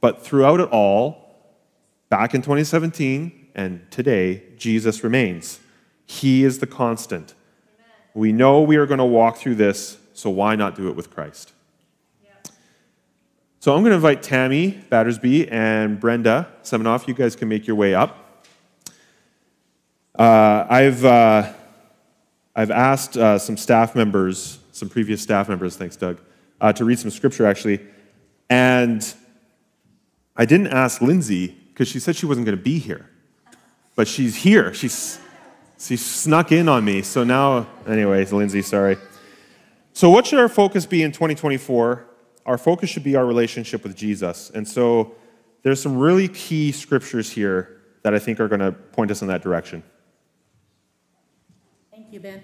But 0.00 0.22
throughout 0.22 0.60
it 0.60 0.68
all, 0.70 1.34
back 2.08 2.34
in 2.34 2.42
2017 2.42 3.48
and 3.54 3.90
today, 3.90 4.42
Jesus 4.56 5.04
remains. 5.04 5.60
He 6.10 6.44
is 6.44 6.58
the 6.58 6.66
constant. 6.66 7.34
Amen. 7.78 7.86
We 8.14 8.32
know 8.32 8.62
we 8.62 8.76
are 8.76 8.86
going 8.86 8.98
to 8.98 9.04
walk 9.04 9.36
through 9.36 9.54
this, 9.54 9.98
so 10.12 10.28
why 10.30 10.56
not 10.56 10.74
do 10.74 10.88
it 10.88 10.96
with 10.96 11.10
Christ? 11.10 11.52
So 13.60 13.74
I'm 13.74 13.82
going 13.82 13.90
to 13.90 13.96
invite 13.96 14.22
Tammy 14.22 14.82
Battersby 14.88 15.48
and 15.50 16.00
Brenda 16.00 16.48
Semenoff. 16.62 17.06
You 17.06 17.14
guys 17.14 17.36
can 17.36 17.48
make 17.48 17.66
your 17.66 17.76
way 17.76 17.94
up. 17.94 18.44
Uh, 20.18 20.66
I've, 20.68 21.04
uh, 21.04 21.52
I've 22.56 22.70
asked 22.70 23.16
uh, 23.16 23.38
some 23.38 23.56
staff 23.56 23.94
members 23.94 24.58
some 24.72 24.88
previous 24.88 25.22
staff 25.22 25.48
members, 25.48 25.76
thanks, 25.76 25.94
Doug, 25.94 26.18
uh, 26.60 26.72
to 26.72 26.84
read 26.84 26.98
some 26.98 27.10
scripture 27.10 27.46
actually. 27.46 27.80
And 28.48 29.14
I 30.36 30.46
didn't 30.46 30.68
ask 30.68 31.00
Lindsay 31.02 31.48
because 31.48 31.86
she 31.86 32.00
said 32.00 32.16
she 32.16 32.26
wasn't 32.26 32.46
going 32.46 32.56
to 32.56 32.62
be 32.62 32.78
here. 32.78 33.08
But 33.94 34.08
she's 34.08 34.36
here. 34.36 34.72
She's, 34.72 35.20
she 35.80 35.96
snuck 35.96 36.52
in 36.52 36.68
on 36.68 36.84
me. 36.84 37.02
So 37.02 37.24
now, 37.24 37.66
anyways, 37.86 38.32
Lindsay, 38.32 38.62
sorry. 38.62 38.98
So, 39.92 40.10
what 40.10 40.26
should 40.26 40.38
our 40.38 40.48
focus 40.48 40.86
be 40.86 41.02
in 41.02 41.10
2024? 41.10 42.06
Our 42.46 42.58
focus 42.58 42.90
should 42.90 43.04
be 43.04 43.16
our 43.16 43.26
relationship 43.26 43.82
with 43.82 43.96
Jesus. 43.96 44.50
And 44.50 44.68
so, 44.68 45.14
there's 45.62 45.82
some 45.82 45.96
really 45.96 46.28
key 46.28 46.72
scriptures 46.72 47.30
here 47.30 47.80
that 48.02 48.14
I 48.14 48.18
think 48.18 48.40
are 48.40 48.48
going 48.48 48.60
to 48.60 48.72
point 48.72 49.10
us 49.10 49.22
in 49.22 49.28
that 49.28 49.42
direction. 49.42 49.82
Thank 51.90 52.12
you, 52.12 52.20
Ben. 52.20 52.42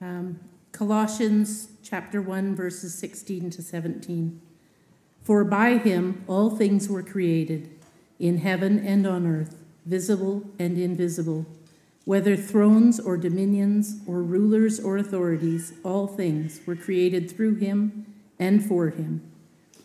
Um, 0.00 0.40
Colossians 0.72 1.68
chapter 1.82 2.22
1 2.22 2.54
verses 2.54 2.94
16 2.94 3.50
to 3.50 3.62
17. 3.62 4.40
For 5.22 5.44
by 5.44 5.76
him 5.76 6.24
all 6.26 6.50
things 6.50 6.88
were 6.88 7.02
created 7.02 7.70
in 8.18 8.38
heaven 8.38 8.78
and 8.86 9.06
on 9.06 9.26
earth, 9.26 9.56
visible 9.84 10.44
and 10.58 10.78
invisible, 10.78 11.44
whether 12.10 12.34
thrones 12.34 12.98
or 12.98 13.16
dominions 13.16 14.00
or 14.04 14.20
rulers 14.20 14.80
or 14.80 14.96
authorities, 14.96 15.74
all 15.84 16.08
things 16.08 16.60
were 16.66 16.74
created 16.74 17.30
through 17.30 17.54
him 17.54 18.04
and 18.36 18.66
for 18.66 18.88
him. 18.88 19.22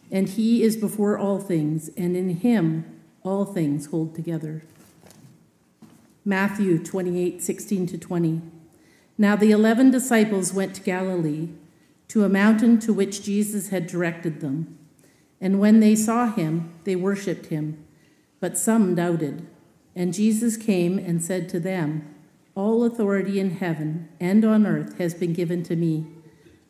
And 0.09 0.27
he 0.29 0.63
is 0.63 0.75
before 0.75 1.19
all 1.19 1.39
things, 1.39 1.91
and 1.95 2.17
in 2.17 2.29
him 2.29 2.83
all 3.21 3.45
things 3.45 3.85
hold 3.85 4.15
together. 4.15 4.63
Matthew 6.25 6.83
28 6.83 7.43
16 7.43 7.85
to 7.85 7.97
20. 7.99 8.41
Now 9.19 9.35
the 9.35 9.51
eleven 9.51 9.91
disciples 9.91 10.51
went 10.51 10.73
to 10.77 10.81
Galilee, 10.81 11.49
to 12.07 12.23
a 12.23 12.29
mountain 12.43 12.79
to 12.79 12.91
which 12.91 13.21
Jesus 13.21 13.69
had 13.69 13.85
directed 13.85 14.41
them. 14.41 14.75
And 15.39 15.59
when 15.59 15.79
they 15.79 15.93
saw 15.93 16.33
him, 16.33 16.73
they 16.85 16.95
worshipped 16.95 17.47
him, 17.47 17.85
but 18.39 18.57
some 18.57 18.95
doubted. 18.95 19.45
And 19.95 20.11
Jesus 20.11 20.57
came 20.57 20.97
and 20.97 21.23
said 21.23 21.47
to 21.49 21.59
them, 21.59 22.13
All 22.55 22.85
authority 22.85 23.39
in 23.39 23.51
heaven 23.51 24.07
and 24.19 24.45
on 24.45 24.65
earth 24.65 24.97
has 24.97 25.13
been 25.13 25.33
given 25.33 25.61
to 25.63 25.75
me. 25.75 26.07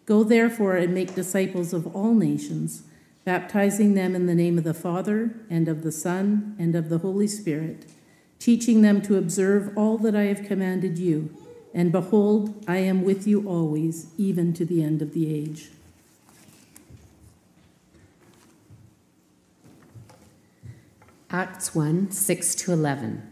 Go 0.07 0.23
therefore 0.23 0.75
and 0.75 0.93
make 0.93 1.13
disciples 1.13 1.73
of 1.73 1.95
all 1.95 2.15
nations, 2.15 2.83
baptizing 3.23 3.93
them 3.93 4.15
in 4.15 4.25
the 4.25 4.35
name 4.35 4.57
of 4.57 4.63
the 4.63 4.73
Father, 4.73 5.35
and 5.49 5.67
of 5.67 5.83
the 5.83 5.91
Son, 5.91 6.55
and 6.57 6.75
of 6.75 6.89
the 6.89 6.99
Holy 6.99 7.27
Spirit, 7.27 7.85
teaching 8.39 8.81
them 8.81 9.01
to 9.03 9.17
observe 9.17 9.75
all 9.77 9.97
that 9.99 10.15
I 10.15 10.23
have 10.23 10.43
commanded 10.43 10.97
you. 10.97 11.35
And 11.73 11.91
behold, 11.91 12.63
I 12.67 12.77
am 12.77 13.03
with 13.03 13.27
you 13.27 13.47
always, 13.47 14.11
even 14.17 14.53
to 14.53 14.65
the 14.65 14.83
end 14.83 15.01
of 15.01 15.13
the 15.13 15.33
age. 15.33 15.69
Acts 21.29 21.75
1 21.75 22.11
6 22.11 22.55
to 22.55 22.71
11. 22.71 23.31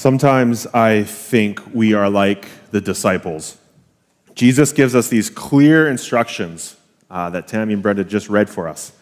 Sometimes 0.00 0.66
I 0.68 1.02
think 1.02 1.60
we 1.74 1.92
are 1.92 2.08
like 2.08 2.48
the 2.70 2.80
disciples. 2.80 3.58
Jesus 4.34 4.72
gives 4.72 4.94
us 4.94 5.08
these 5.08 5.28
clear 5.28 5.90
instructions 5.90 6.78
uh, 7.10 7.28
that 7.28 7.46
Tammy 7.46 7.74
and 7.74 7.82
Brenda 7.82 8.02
just 8.02 8.30
read 8.30 8.48
for 8.48 8.66
us. 8.66 8.92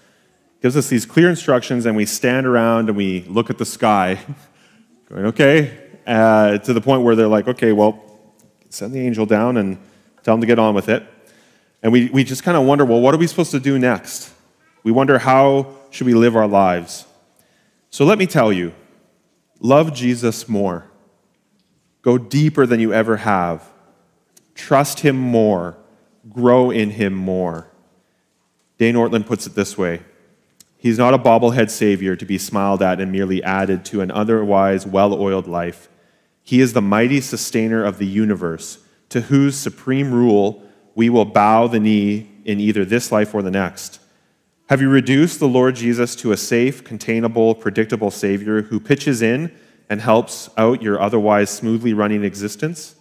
Gives 0.61 0.76
us 0.76 0.88
these 0.88 1.06
clear 1.06 1.30
instructions, 1.30 1.87
and 1.87 1.96
we 1.96 2.04
stand 2.04 2.48
around 2.48 2.88
and 2.88 2.96
we 2.96 3.20
look 3.28 3.48
at 3.48 3.58
the 3.58 3.64
sky, 3.64 4.18
going, 5.08 5.26
okay, 5.26 5.78
uh, 6.04 6.58
to 6.58 6.72
the 6.72 6.80
point 6.80 7.04
where 7.04 7.14
they're 7.14 7.28
like, 7.28 7.46
okay, 7.46 7.70
well, 7.70 8.02
send 8.68 8.92
the 8.92 8.98
angel 8.98 9.24
down 9.24 9.56
and 9.56 9.78
tell 10.24 10.34
him 10.34 10.40
to 10.40 10.48
get 10.48 10.58
on 10.58 10.74
with 10.74 10.88
it. 10.88 11.06
And 11.80 11.92
we, 11.92 12.11
we 12.11 12.24
just 12.24 12.42
kind 12.42 12.56
of 12.56 12.66
wonder, 12.66 12.84
well, 12.84 13.00
what 13.00 13.14
are 13.14 13.18
we 13.18 13.28
supposed 13.28 13.52
to 13.52 13.61
do 13.61 13.78
next? 13.78 14.32
We 14.82 14.90
wonder, 14.90 15.20
how 15.20 15.76
should 15.90 16.08
we 16.08 16.14
live 16.14 16.34
our 16.34 16.48
lives? 16.48 17.06
So 17.88 18.04
let 18.04 18.18
me 18.18 18.26
tell 18.26 18.52
you, 18.52 18.72
love 19.60 19.94
Jesus 19.94 20.48
more. 20.48 20.90
Go 22.02 22.18
deeper 22.18 22.66
than 22.66 22.80
you 22.80 22.92
ever 22.92 23.18
have. 23.18 23.70
Trust 24.54 25.00
him 25.00 25.16
more. 25.16 25.76
Grow 26.28 26.70
in 26.70 26.90
him 26.90 27.14
more. 27.14 27.68
Dane 28.78 28.94
Ortlund 28.94 29.26
puts 29.26 29.46
it 29.46 29.54
this 29.54 29.76
way 29.76 30.02
He's 30.76 30.98
not 30.98 31.12
a 31.12 31.18
bobblehead 31.18 31.70
savior 31.70 32.14
to 32.14 32.24
be 32.24 32.38
smiled 32.38 32.82
at 32.82 33.00
and 33.00 33.10
merely 33.10 33.42
added 33.42 33.84
to 33.86 34.00
an 34.00 34.12
otherwise 34.12 34.86
well 34.86 35.12
oiled 35.12 35.48
life. 35.48 35.88
He 36.42 36.60
is 36.60 36.72
the 36.72 36.80
mighty 36.80 37.20
sustainer 37.20 37.84
of 37.84 37.98
the 37.98 38.06
universe, 38.06 38.78
to 39.10 39.22
whose 39.22 39.56
supreme 39.56 40.12
rule 40.12 40.62
we 40.94 41.10
will 41.10 41.24
bow 41.24 41.66
the 41.66 41.80
knee 41.80 42.30
in 42.44 42.60
either 42.60 42.84
this 42.84 43.10
life 43.12 43.34
or 43.34 43.42
the 43.42 43.50
next. 43.50 44.00
Have 44.68 44.83
you 44.83 44.90
reduced 44.90 45.40
the 45.40 45.48
Lord 45.48 45.76
Jesus 45.76 46.14
to 46.16 46.31
a 46.31 46.37
safe, 46.37 46.85
containable, 46.85 47.54
predictable 47.54 48.11
Savior 48.11 48.61
who 48.61 48.78
pitches 48.78 49.22
in 49.22 49.50
and 49.88 50.02
helps 50.02 50.50
out 50.59 50.83
your 50.83 51.00
otherwise 51.00 51.48
smoothly 51.48 51.94
running 51.94 52.22
existence? 52.22 52.94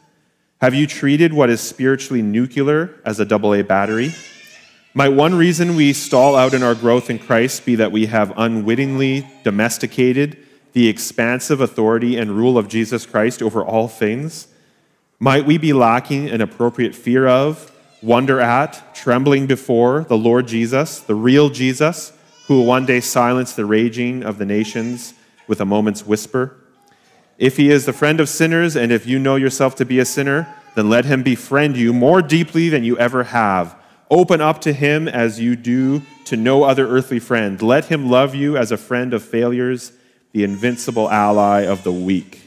Have 0.62 0.74
you 0.74 0.88
treated 0.88 1.34
what 1.34 1.50
is 1.50 1.60
spiritually 1.60 2.22
nuclear 2.22 2.98
as 3.04 3.20
a 3.20 3.26
AA 3.26 3.64
battery? 3.64 4.14
Might 4.94 5.10
one 5.10 5.36
reason 5.36 5.76
we 5.76 5.92
stall 5.92 6.38
out 6.38 6.54
in 6.54 6.64
our 6.64 6.74
growth 6.74 7.10
in 7.10 7.20
Christ 7.20 7.66
be 7.66 7.76
that 7.76 7.92
we 7.92 8.06
have 8.06 8.32
unwittingly 8.38 9.28
domesticated 9.44 10.38
the 10.72 10.88
expansive 10.88 11.60
authority 11.60 12.16
and 12.16 12.32
rule 12.32 12.58
of 12.58 12.70
Jesus 12.70 13.06
Christ 13.06 13.42
over 13.42 13.62
all 13.62 13.90
things? 13.90 14.48
Might 15.20 15.46
we 15.46 15.58
be 15.58 15.74
lacking 15.74 16.30
an 16.30 16.40
appropriate 16.40 16.96
fear 16.96 17.28
of, 17.28 17.77
wonder 18.02 18.40
at, 18.40 18.96
trembling 18.96 19.48
before 19.48 20.04
the 20.04 20.18
Lord 20.18 20.48
Jesus, 20.48 21.00
the 21.00 21.16
real 21.16 21.50
Jesus, 21.50 22.14
who 22.48 22.56
will 22.56 22.66
one 22.66 22.86
day 22.86 23.00
silence 23.00 23.54
the 23.54 23.66
raging 23.66 24.24
of 24.24 24.38
the 24.38 24.46
nations 24.46 25.14
with 25.48 25.60
a 25.60 25.66
moment's 25.66 26.06
whisper? 26.06 26.56
If 27.38 27.58
he 27.58 27.70
is 27.70 27.86
the 27.86 27.94
friend 27.94 28.20
of 28.20 28.30
sinners, 28.30 28.76
and 28.76 28.92
if 28.92 29.06
you 29.06 29.20
know 29.20 29.36
yourself 29.36 29.76
to 29.76 29.86
be 29.86 30.00
a 30.00 30.06
sinner, 30.06 30.48
then 30.76 30.90
let 30.90 31.06
him 31.06 31.24
befriend 31.24 31.78
you 31.78 31.94
more 31.94 32.22
deeply 32.22 32.70
than 32.70 32.84
you 32.84 32.98
ever 32.98 33.26
have. 33.26 33.76
Open 34.10 34.42
up 34.42 34.62
to 34.62 34.74
him 34.74 35.08
as 35.08 35.40
you 35.40 35.56
do 35.56 36.02
to 36.26 36.38
no 36.38 36.64
other 36.64 36.88
earthly 36.88 37.20
friend. 37.20 37.62
Let 37.62 37.86
him 37.86 38.10
love 38.10 38.34
you 38.34 38.58
as 38.58 38.72
a 38.72 38.78
friend 38.78 39.14
of 39.14 39.24
failures, 39.24 39.92
the 40.32 40.44
invincible 40.44 41.10
ally 41.10 41.62
of 41.62 41.84
the 41.84 41.92
weak. 41.92 42.42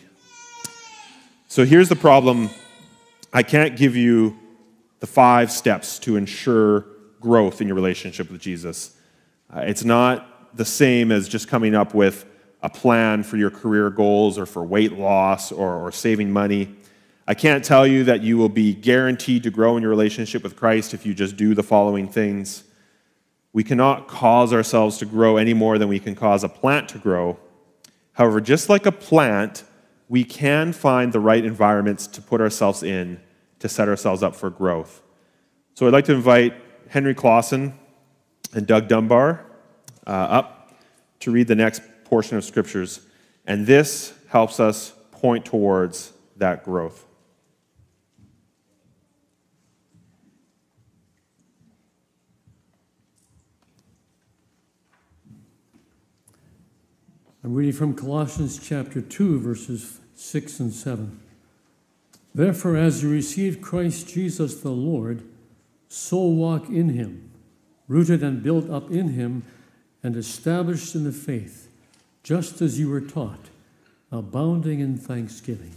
So 1.49 1.65
here's 1.65 1.89
the 1.89 1.97
problem 1.97 2.51
I 3.33 3.43
can't 3.43 3.77
give 3.77 3.95
you 3.95 4.40
the 5.01 5.07
five 5.07 5.51
steps 5.51 5.99
to 6.01 6.17
ensure 6.17 6.87
growth 7.21 7.61
in 7.61 7.67
your 7.67 7.75
relationship 7.75 8.31
with 8.31 8.41
Jesus. 8.41 8.97
Uh, 9.55 9.61
it's 9.61 9.85
not 9.85 10.57
the 10.57 10.65
same 10.65 11.11
as 11.11 11.29
just 11.29 11.49
coming 11.49 11.75
up 11.75 11.95
with 11.95 12.25
a 12.63 12.69
plan 12.69 13.23
for 13.23 13.37
your 13.37 13.51
career 13.51 13.91
goals 13.91 14.39
or 14.39 14.47
for 14.47 14.65
weight 14.65 14.93
loss 14.93 15.51
or, 15.51 15.75
or 15.75 15.91
saving 15.91 16.31
money. 16.31 16.75
I 17.27 17.35
can't 17.35 17.65
tell 17.65 17.87
you 17.87 18.05
that 18.05 18.23
you 18.23 18.37
will 18.37 18.49
be 18.49 18.75
guaranteed 18.75 19.45
to 19.45 19.51
grow 19.51 19.77
in 19.77 19.83
your 19.83 19.91
relationship 19.91 20.43
with 20.43 20.57
Christ 20.57 20.93
if 20.93 21.07
you 21.07 21.15
just 21.15 21.37
do 21.37 21.55
the 21.55 21.63
following 21.63 22.09
things. 22.09 22.65
We 23.53 23.65
cannot 23.65 24.09
cause 24.09 24.53
ourselves 24.53 24.99
to 24.99 25.07
grow 25.07 25.37
any 25.37 25.55
more 25.55 25.79
than 25.79 25.89
we 25.89 25.99
can 25.99 26.15
cause 26.15 26.45
a 26.45 26.49
plant 26.49 26.89
to 26.91 26.99
grow. 26.99 27.39
However, 28.13 28.41
just 28.41 28.69
like 28.69 28.85
a 28.85 28.93
plant, 28.93 29.65
we 30.09 30.25
can 30.25 30.73
find 30.73 31.13
the 31.13 31.21
right 31.21 31.45
environments 31.45 32.07
to 32.09 32.23
put 32.23 32.41
ourselves 32.41 32.83
in 32.83 33.21
to 33.61 33.69
set 33.69 33.89
ourselves 33.89 34.23
up 34.23 34.35
for 34.35 34.51
growth. 34.51 35.03
So 35.75 35.87
I'd 35.87 35.93
like 35.93 36.07
to 36.07 36.15
invite 36.15 36.55
Henry 36.89 37.15
Clausen 37.15 37.79
and 38.53 38.67
Doug 38.67 38.89
Dunbar 38.89 39.47
uh, 40.07 40.11
up 40.11 40.75
to 41.21 41.31
read 41.31 41.47
the 41.47 41.55
next 41.55 41.83
portion 42.05 42.37
of 42.37 42.45
scriptures, 42.45 43.01
and 43.47 43.67
this 43.67 44.13
helps 44.29 44.59
us 44.59 44.93
point 45.13 45.45
towards 45.45 46.13
that 46.37 46.65
growth. 46.65 47.07
I'm 57.43 57.55
reading 57.55 57.73
from 57.73 57.95
Colossians 57.95 58.61
chapter 58.63 59.01
2, 59.01 59.41
verses 59.41 60.01
6 60.15 60.61
and 60.61 60.73
7. 60.73 61.20
Therefore, 62.35 62.77
as 62.77 63.03
you 63.03 63.11
received 63.11 63.61
Christ 63.61 64.09
Jesus 64.09 64.61
the 64.61 64.71
Lord, 64.71 65.23
so 65.89 66.19
walk 66.19 66.69
in 66.69 66.91
him, 66.91 67.31
rooted 67.89 68.23
and 68.23 68.43
built 68.43 68.71
up 68.71 68.91
in 68.91 69.09
him, 69.09 69.43
and 70.03 70.17
established 70.17 70.95
in 70.95 71.05
the 71.05 71.13
faith, 71.13 71.69
just 72.23 72.63
as 72.63 72.79
you 72.79 72.89
were 72.89 73.01
taught, 73.01 73.51
abounding 74.13 74.81
in 74.81 74.97
thanksgiving. 74.97 75.75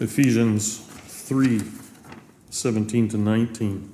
Ephesians 0.00 0.78
3 0.78 1.62
17 2.50 3.08
to 3.08 3.16
19 3.16 3.93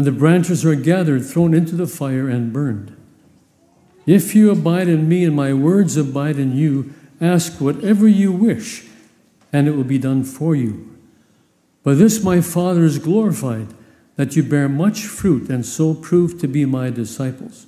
and 0.00 0.06
the 0.06 0.12
branches 0.12 0.64
are 0.64 0.74
gathered, 0.74 1.26
thrown 1.26 1.52
into 1.52 1.76
the 1.76 1.86
fire, 1.86 2.26
and 2.26 2.54
burned. 2.54 2.96
If 4.06 4.34
you 4.34 4.50
abide 4.50 4.88
in 4.88 5.06
me 5.10 5.26
and 5.26 5.36
my 5.36 5.52
words 5.52 5.98
abide 5.98 6.38
in 6.38 6.56
you, 6.56 6.94
ask 7.20 7.60
whatever 7.60 8.08
you 8.08 8.32
wish, 8.32 8.86
and 9.52 9.68
it 9.68 9.72
will 9.72 9.84
be 9.84 9.98
done 9.98 10.24
for 10.24 10.56
you. 10.56 10.88
By 11.82 11.92
this 11.92 12.24
my 12.24 12.40
Father 12.40 12.82
is 12.82 12.98
glorified, 12.98 13.74
that 14.16 14.34
you 14.36 14.42
bear 14.42 14.70
much 14.70 15.04
fruit 15.04 15.50
and 15.50 15.66
so 15.66 15.92
prove 15.92 16.40
to 16.40 16.48
be 16.48 16.64
my 16.64 16.88
disciples. 16.88 17.66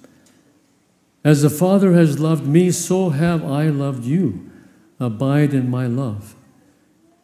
As 1.23 1.43
the 1.43 1.51
Father 1.51 1.93
has 1.93 2.19
loved 2.19 2.47
me, 2.47 2.71
so 2.71 3.11
have 3.11 3.45
I 3.45 3.65
loved 3.65 4.07
you. 4.07 4.51
Abide 4.99 5.53
in 5.53 5.69
my 5.69 5.87
love. 5.87 6.35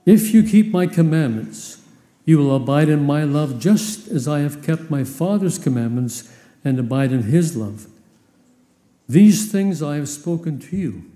If 0.04 0.34
you 0.34 0.42
keep 0.42 0.70
my 0.70 0.86
commandments, 0.86 1.77
you 2.28 2.36
will 2.36 2.54
abide 2.54 2.90
in 2.90 3.06
my 3.06 3.24
love, 3.24 3.58
just 3.58 4.06
as 4.08 4.28
I 4.28 4.40
have 4.40 4.62
kept 4.62 4.90
my 4.90 5.02
Father's 5.02 5.56
commandments 5.56 6.30
and 6.62 6.78
abide 6.78 7.10
in 7.10 7.22
his 7.22 7.56
love. 7.56 7.86
These 9.08 9.50
things 9.50 9.82
I 9.82 9.96
have 9.96 10.10
spoken 10.10 10.58
to 10.58 10.76
you, 10.76 11.10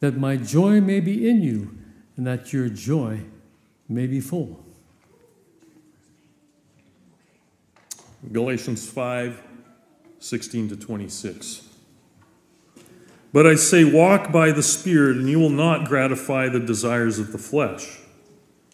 that 0.00 0.18
my 0.18 0.36
joy 0.36 0.78
may 0.82 1.00
be 1.00 1.26
in 1.26 1.40
you, 1.40 1.74
and 2.18 2.26
that 2.26 2.52
your 2.52 2.68
joy 2.68 3.20
may 3.88 4.06
be 4.06 4.20
full. 4.20 4.62
Galatians 8.30 8.86
5 8.90 9.42
16 10.18 10.68
to 10.68 10.76
26. 10.76 11.66
But 13.32 13.46
I 13.46 13.54
say, 13.54 13.84
walk 13.84 14.30
by 14.30 14.52
the 14.52 14.62
Spirit, 14.62 15.16
and 15.16 15.30
you 15.30 15.40
will 15.40 15.48
not 15.48 15.88
gratify 15.88 16.50
the 16.50 16.60
desires 16.60 17.18
of 17.18 17.32
the 17.32 17.38
flesh. 17.38 18.01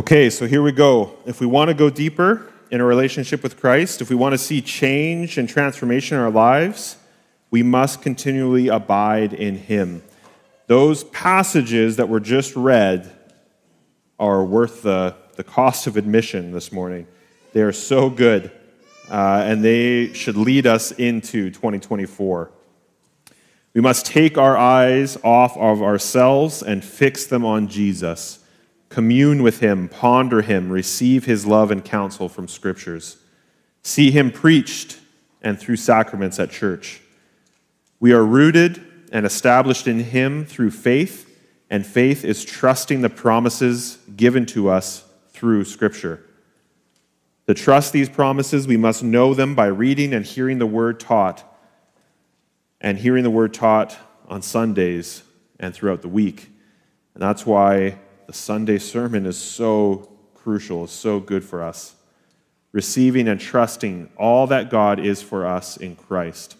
Okay, 0.00 0.30
so 0.30 0.46
here 0.46 0.62
we 0.62 0.72
go. 0.72 1.14
If 1.26 1.42
we 1.42 1.46
want 1.46 1.68
to 1.68 1.74
go 1.74 1.90
deeper 1.90 2.50
in 2.70 2.80
a 2.80 2.84
relationship 2.86 3.42
with 3.42 3.60
Christ, 3.60 4.00
if 4.00 4.08
we 4.08 4.16
want 4.16 4.32
to 4.32 4.38
see 4.38 4.62
change 4.62 5.36
and 5.36 5.46
transformation 5.46 6.16
in 6.16 6.22
our 6.22 6.30
lives, 6.30 6.96
we 7.50 7.62
must 7.62 8.00
continually 8.00 8.68
abide 8.68 9.34
in 9.34 9.58
Him. 9.58 10.02
Those 10.68 11.04
passages 11.04 11.96
that 11.96 12.08
were 12.08 12.18
just 12.18 12.56
read 12.56 13.14
are 14.18 14.42
worth 14.42 14.80
the, 14.80 15.16
the 15.36 15.44
cost 15.44 15.86
of 15.86 15.98
admission 15.98 16.50
this 16.50 16.72
morning. 16.72 17.06
They 17.52 17.60
are 17.60 17.70
so 17.70 18.08
good 18.08 18.50
uh, 19.10 19.42
and 19.44 19.62
they 19.62 20.14
should 20.14 20.38
lead 20.38 20.66
us 20.66 20.92
into 20.92 21.50
2024. 21.50 22.50
We 23.74 23.82
must 23.82 24.06
take 24.06 24.38
our 24.38 24.56
eyes 24.56 25.18
off 25.22 25.58
of 25.58 25.82
ourselves 25.82 26.62
and 26.62 26.82
fix 26.82 27.26
them 27.26 27.44
on 27.44 27.68
Jesus. 27.68 28.39
Commune 28.90 29.42
with 29.42 29.60
him, 29.60 29.88
ponder 29.88 30.42
him, 30.42 30.70
receive 30.70 31.24
his 31.24 31.46
love 31.46 31.70
and 31.70 31.84
counsel 31.84 32.28
from 32.28 32.48
scriptures. 32.48 33.16
See 33.82 34.10
him 34.10 34.30
preached 34.30 34.98
and 35.40 35.58
through 35.58 35.76
sacraments 35.76 36.38
at 36.38 36.50
church. 36.50 37.00
We 38.00 38.12
are 38.12 38.24
rooted 38.24 38.84
and 39.12 39.24
established 39.24 39.86
in 39.86 40.00
him 40.00 40.44
through 40.44 40.72
faith, 40.72 41.26
and 41.70 41.86
faith 41.86 42.24
is 42.24 42.44
trusting 42.44 43.00
the 43.00 43.08
promises 43.08 43.98
given 44.16 44.44
to 44.46 44.68
us 44.68 45.04
through 45.30 45.64
scripture. 45.64 46.22
To 47.46 47.54
trust 47.54 47.92
these 47.92 48.08
promises, 48.08 48.66
we 48.66 48.76
must 48.76 49.02
know 49.02 49.34
them 49.34 49.54
by 49.54 49.66
reading 49.66 50.12
and 50.12 50.26
hearing 50.26 50.58
the 50.58 50.66
word 50.66 50.98
taught, 50.98 51.44
and 52.80 52.98
hearing 52.98 53.22
the 53.22 53.30
word 53.30 53.54
taught 53.54 53.96
on 54.28 54.42
Sundays 54.42 55.22
and 55.60 55.74
throughout 55.74 56.02
the 56.02 56.08
week. 56.08 56.50
And 57.14 57.22
that's 57.22 57.46
why 57.46 57.98
the 58.30 58.36
Sunday 58.36 58.78
sermon 58.78 59.26
is 59.26 59.36
so 59.36 60.08
crucial, 60.34 60.84
is 60.84 60.92
so 60.92 61.18
good 61.18 61.42
for 61.42 61.64
us. 61.64 61.96
Receiving 62.70 63.26
and 63.26 63.40
trusting 63.40 64.08
all 64.16 64.46
that 64.46 64.70
God 64.70 65.00
is 65.00 65.20
for 65.20 65.44
us 65.44 65.76
in 65.76 65.96
Christ. 65.96 66.54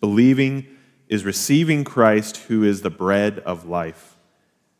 Believing 0.00 0.66
is 1.08 1.26
receiving 1.26 1.84
Christ, 1.84 2.38
who 2.38 2.64
is 2.64 2.80
the 2.80 2.88
bread 2.88 3.40
of 3.40 3.68
life. 3.68 4.16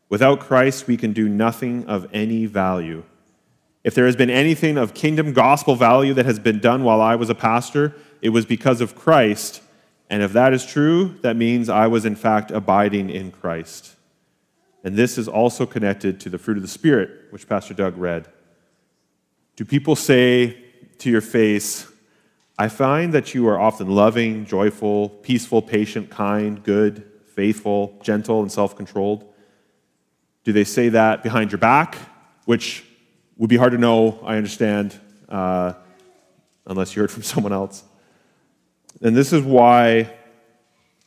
Without 0.09 0.39
Christ, 0.39 0.87
we 0.87 0.97
can 0.97 1.13
do 1.13 1.29
nothing 1.29 1.85
of 1.85 2.09
any 2.11 2.47
value. 2.47 3.03
If 3.83 3.93
there 3.93 4.07
has 4.07 4.15
been 4.15 4.31
anything 4.31 4.79
of 4.79 4.95
kingdom 4.95 5.31
gospel 5.31 5.75
value 5.75 6.15
that 6.15 6.25
has 6.25 6.39
been 6.39 6.59
done 6.59 6.83
while 6.83 7.01
I 7.01 7.13
was 7.13 7.29
a 7.29 7.35
pastor, 7.35 7.93
it 8.19 8.29
was 8.29 8.47
because 8.47 8.81
of 8.81 8.95
Christ. 8.95 9.61
And 10.09 10.23
if 10.23 10.33
that 10.33 10.53
is 10.53 10.65
true, 10.65 11.19
that 11.21 11.35
means 11.35 11.69
I 11.69 11.85
was 11.85 12.03
in 12.03 12.15
fact 12.15 12.49
abiding 12.49 13.11
in 13.11 13.29
Christ. 13.31 13.93
And 14.83 14.95
this 14.95 15.17
is 15.17 15.27
also 15.27 15.65
connected 15.65 16.19
to 16.21 16.29
the 16.29 16.37
fruit 16.37 16.57
of 16.57 16.63
the 16.63 16.69
Spirit, 16.69 17.09
which 17.31 17.47
Pastor 17.47 17.73
Doug 17.73 17.97
read. 17.97 18.27
Do 19.55 19.63
people 19.63 19.95
say 19.95 20.57
to 20.99 21.09
your 21.09 21.21
face, 21.21 21.87
I 22.57 22.67
find 22.67 23.13
that 23.13 23.33
you 23.33 23.47
are 23.47 23.59
often 23.59 23.89
loving, 23.89 24.45
joyful, 24.45 25.09
peaceful, 25.09 25.61
patient, 25.61 26.09
kind, 26.09 26.61
good, 26.63 27.09
faithful, 27.33 27.99
gentle, 28.03 28.41
and 28.41 28.51
self 28.51 28.75
controlled? 28.75 29.25
Do 30.43 30.51
they 30.51 30.63
say 30.63 30.89
that 30.89 31.23
behind 31.23 31.51
your 31.51 31.59
back, 31.59 31.97
which 32.45 32.83
would 33.37 33.49
be 33.49 33.57
hard 33.57 33.71
to 33.71 33.77
know, 33.77 34.19
I 34.23 34.35
understand, 34.35 34.99
uh, 35.29 35.73
unless 36.67 36.95
you 36.95 37.01
heard 37.01 37.11
from 37.11 37.23
someone 37.23 37.53
else? 37.53 37.83
And 39.01 39.15
this 39.15 39.33
is 39.33 39.43
why 39.43 40.13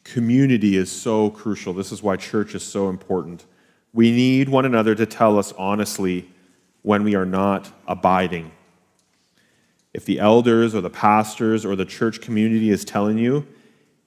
community 0.02 0.76
is 0.76 0.90
so 0.90 1.30
crucial. 1.30 1.72
This 1.72 1.92
is 1.92 2.02
why 2.02 2.16
church 2.16 2.54
is 2.54 2.62
so 2.62 2.88
important. 2.88 3.44
We 3.96 4.10
need 4.10 4.50
one 4.50 4.66
another 4.66 4.94
to 4.94 5.06
tell 5.06 5.38
us 5.38 5.54
honestly 5.56 6.30
when 6.82 7.02
we 7.02 7.14
are 7.14 7.24
not 7.24 7.72
abiding. 7.88 8.52
If 9.94 10.04
the 10.04 10.20
elders 10.20 10.74
or 10.74 10.82
the 10.82 10.90
pastors 10.90 11.64
or 11.64 11.74
the 11.76 11.86
church 11.86 12.20
community 12.20 12.68
is 12.68 12.84
telling 12.84 13.16
you, 13.16 13.46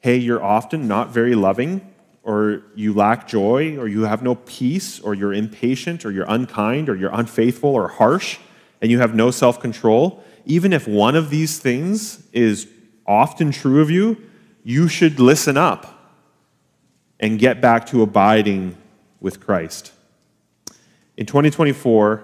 hey, 0.02 0.16
you're 0.16 0.44
often 0.44 0.88
not 0.88 1.10
very 1.10 1.34
loving, 1.34 1.92
or 2.22 2.62
you 2.76 2.94
lack 2.94 3.28
joy, 3.28 3.78
or 3.78 3.88
you 3.88 4.04
have 4.04 4.22
no 4.22 4.36
peace, 4.36 5.00
or 5.00 5.16
you're 5.16 5.34
impatient, 5.34 6.06
or 6.06 6.12
you're 6.12 6.30
unkind, 6.30 6.88
or 6.88 6.96
you're 6.96 7.10
unfaithful, 7.12 7.72
or 7.72 7.88
harsh, 7.88 8.38
and 8.84 8.92
you 8.92 9.00
have 9.00 9.16
no 9.16 9.32
self 9.32 9.60
control, 9.60 10.24
even 10.46 10.72
if 10.72 10.88
one 10.88 11.16
of 11.16 11.32
these 11.32 11.58
things 11.58 12.28
is 12.32 12.68
often 13.08 13.50
true 13.50 13.82
of 13.82 13.90
you, 13.90 14.18
you 14.64 14.88
should 14.88 15.20
listen 15.20 15.58
up 15.58 16.16
and 17.20 17.40
get 17.40 17.60
back 17.60 17.88
to 17.88 18.04
abiding 18.04 18.78
with 19.20 19.40
Christ. 19.40 19.92
In 21.18 21.26
2024, 21.26 22.24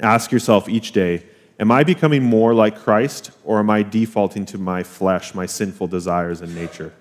ask 0.00 0.32
yourself 0.32 0.68
each 0.68 0.92
day 0.92 1.24
Am 1.60 1.70
I 1.70 1.84
becoming 1.84 2.24
more 2.24 2.54
like 2.54 2.76
Christ, 2.76 3.30
or 3.44 3.60
am 3.60 3.70
I 3.70 3.82
defaulting 3.82 4.46
to 4.46 4.58
my 4.58 4.82
flesh, 4.82 5.34
my 5.34 5.46
sinful 5.46 5.86
desires 5.86 6.40
and 6.40 6.54
nature? 6.54 6.92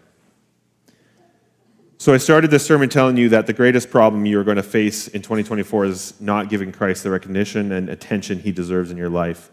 So, 1.98 2.14
I 2.14 2.18
started 2.18 2.52
this 2.52 2.66
sermon 2.66 2.90
telling 2.90 3.18
you 3.18 3.30
that 3.30 3.48
the 3.48 3.54
greatest 3.54 3.90
problem 3.90 4.26
you're 4.26 4.44
going 4.44 4.58
to 4.58 4.64
face 4.64 5.08
in 5.08 5.22
2024 5.22 5.86
is 5.86 6.20
not 6.20 6.50
giving 6.50 6.72
Christ 6.72 7.04
the 7.04 7.10
recognition 7.10 7.72
and 7.72 7.90
attention 7.90 8.40
he 8.40 8.52
deserves 8.52 8.92
in 8.92 8.98
your 8.98 9.10
life. 9.10 9.50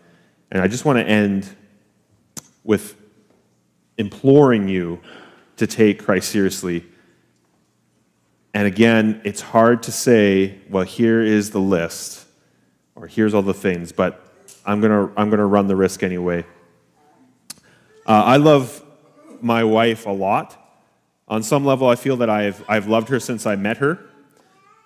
And 0.50 0.62
I 0.62 0.66
just 0.66 0.84
want 0.84 0.98
to 0.98 1.06
end 1.06 1.48
with 2.64 2.94
imploring 3.98 4.68
you 4.68 5.00
to 5.56 5.66
take 5.66 6.02
Christ 6.02 6.30
seriously. 6.30 6.84
And 8.54 8.66
again, 8.66 9.20
it's 9.24 9.40
hard 9.40 9.82
to 9.84 9.92
say, 9.92 10.58
well, 10.70 10.84
here 10.84 11.22
is 11.22 11.50
the 11.50 11.60
list, 11.60 12.26
or 12.94 13.06
here's 13.06 13.34
all 13.34 13.42
the 13.42 13.54
things, 13.54 13.92
but 13.92 14.24
I'm 14.64 14.80
going 14.80 14.90
to 14.90 15.20
I'm 15.20 15.30
to 15.30 15.44
run 15.44 15.66
the 15.66 15.76
risk 15.76 16.02
anyway. 16.02 16.44
Uh, 18.06 18.22
I 18.24 18.36
love 18.38 18.82
my 19.40 19.64
wife 19.64 20.06
a 20.06 20.10
lot. 20.10 20.56
On 21.28 21.42
some 21.42 21.64
level, 21.64 21.88
I 21.88 21.94
feel 21.94 22.16
that 22.16 22.30
I've, 22.30 22.64
I've 22.68 22.86
loved 22.86 23.10
her 23.10 23.20
since 23.20 23.44
I 23.44 23.54
met 23.54 23.76
her. 23.78 23.98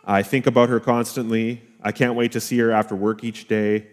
I 0.05 0.23
think 0.23 0.47
about 0.47 0.69
her 0.69 0.81
constantly. 0.81 1.63
I 1.81 1.93
can't 1.93 2.15
wait 2.15 2.33
to 2.33 2.41
see 2.41 2.59
her 2.59 2.73
after 2.73 2.97
work 2.97 3.23
each 3.23 3.47
day. 3.47 3.87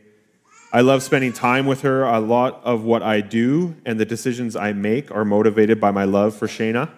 I 0.72 0.82
love 0.82 1.04
spending 1.04 1.34
time 1.34 1.66
with 1.66 1.82
her. 1.82 2.04
A 2.04 2.20
lot 2.20 2.62
of 2.64 2.84
what 2.84 3.04
I 3.04 3.22
do 3.22 3.76
and 3.86 4.00
the 4.00 4.06
decisions 4.06 4.56
I 4.56 4.74
make 4.74 5.12
are 5.12 5.26
motivated 5.26 5.80
by 5.80 5.92
my 5.92 6.04
love 6.06 6.36
for 6.36 6.48
Shayna. 6.48 6.90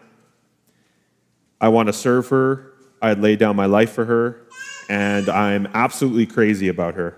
I 1.62 1.70
want 1.70 1.88
to 1.88 1.93
serve 1.93 2.28
her. 2.28 2.74
I'd 3.01 3.20
lay 3.20 3.38
down 3.38 3.55
my 3.55 3.68
life 3.68 3.93
for 3.93 4.03
her, 4.03 4.41
and 4.89 5.30
I'm 5.30 5.68
absolutely 5.74 6.26
crazy 6.26 6.68
about 6.68 6.95
her. 6.95 7.18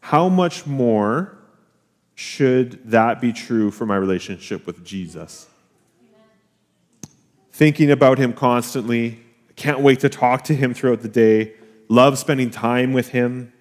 How 0.00 0.30
much 0.30 0.66
more 0.66 1.36
should 2.14 2.90
that 2.90 3.20
be 3.20 3.34
true 3.34 3.70
for 3.70 3.84
my 3.84 3.96
relationship 3.96 4.66
with 4.66 4.82
Jesus? 4.82 5.46
Thinking 7.50 7.90
about 7.90 8.16
him 8.16 8.32
constantly, 8.32 9.20
can't 9.56 9.80
wait 9.80 10.00
to 10.00 10.08
talk 10.08 10.44
to 10.44 10.54
him 10.54 10.72
throughout 10.72 11.02
the 11.02 11.08
day, 11.08 11.52
love 11.88 12.16
spending 12.16 12.48
time 12.48 12.94
with 12.94 13.08
him 13.08 13.52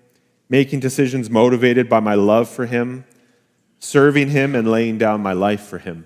making 0.52 0.82
decisions 0.82 1.30
motivated 1.30 1.88
by 1.88 2.02
my 2.02 2.14
love 2.14 2.50
for 2.50 2.66
Him, 2.66 3.06
serving 3.80 4.28
Him, 4.28 4.54
and 4.54 4.70
laying 4.70 4.98
down 4.98 5.22
my 5.22 5.32
life 5.32 5.62
for 5.62 5.78
Him. 5.78 6.06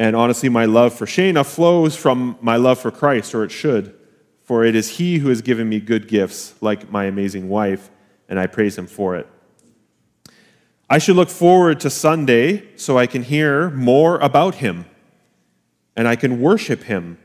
And 0.00 0.16
honestly, 0.16 0.48
my 0.48 0.64
love 0.64 0.94
for 0.94 1.04
Shayna 1.04 1.44
flows 1.44 1.94
from 1.94 2.38
my 2.40 2.56
love 2.56 2.80
for 2.80 2.90
Christ, 2.90 3.34
or 3.34 3.44
it 3.44 3.50
should, 3.50 3.94
for 4.42 4.64
it 4.64 4.74
is 4.74 4.96
He 4.96 5.18
who 5.18 5.28
has 5.28 5.42
given 5.42 5.68
me 5.68 5.78
good 5.78 6.08
gifts, 6.08 6.54
like 6.60 6.90
my 6.90 7.04
amazing 7.04 7.48
wife, 7.48 7.90
and 8.26 8.40
I 8.40 8.46
praise 8.46 8.76
Him 8.78 8.86
for 8.86 9.14
it. 9.14 9.28
I 10.88 10.98
should 10.98 11.16
look 11.16 11.28
forward 11.28 11.78
to 11.80 11.90
Sunday 11.90 12.76
so 12.76 12.98
I 12.98 13.06
can 13.06 13.22
hear 13.22 13.70
more 13.70 14.18
about 14.18 14.56
Him 14.56 14.86
and 15.94 16.08
I 16.08 16.16
can 16.16 16.40
worship 16.40 16.84
Him 16.84 17.18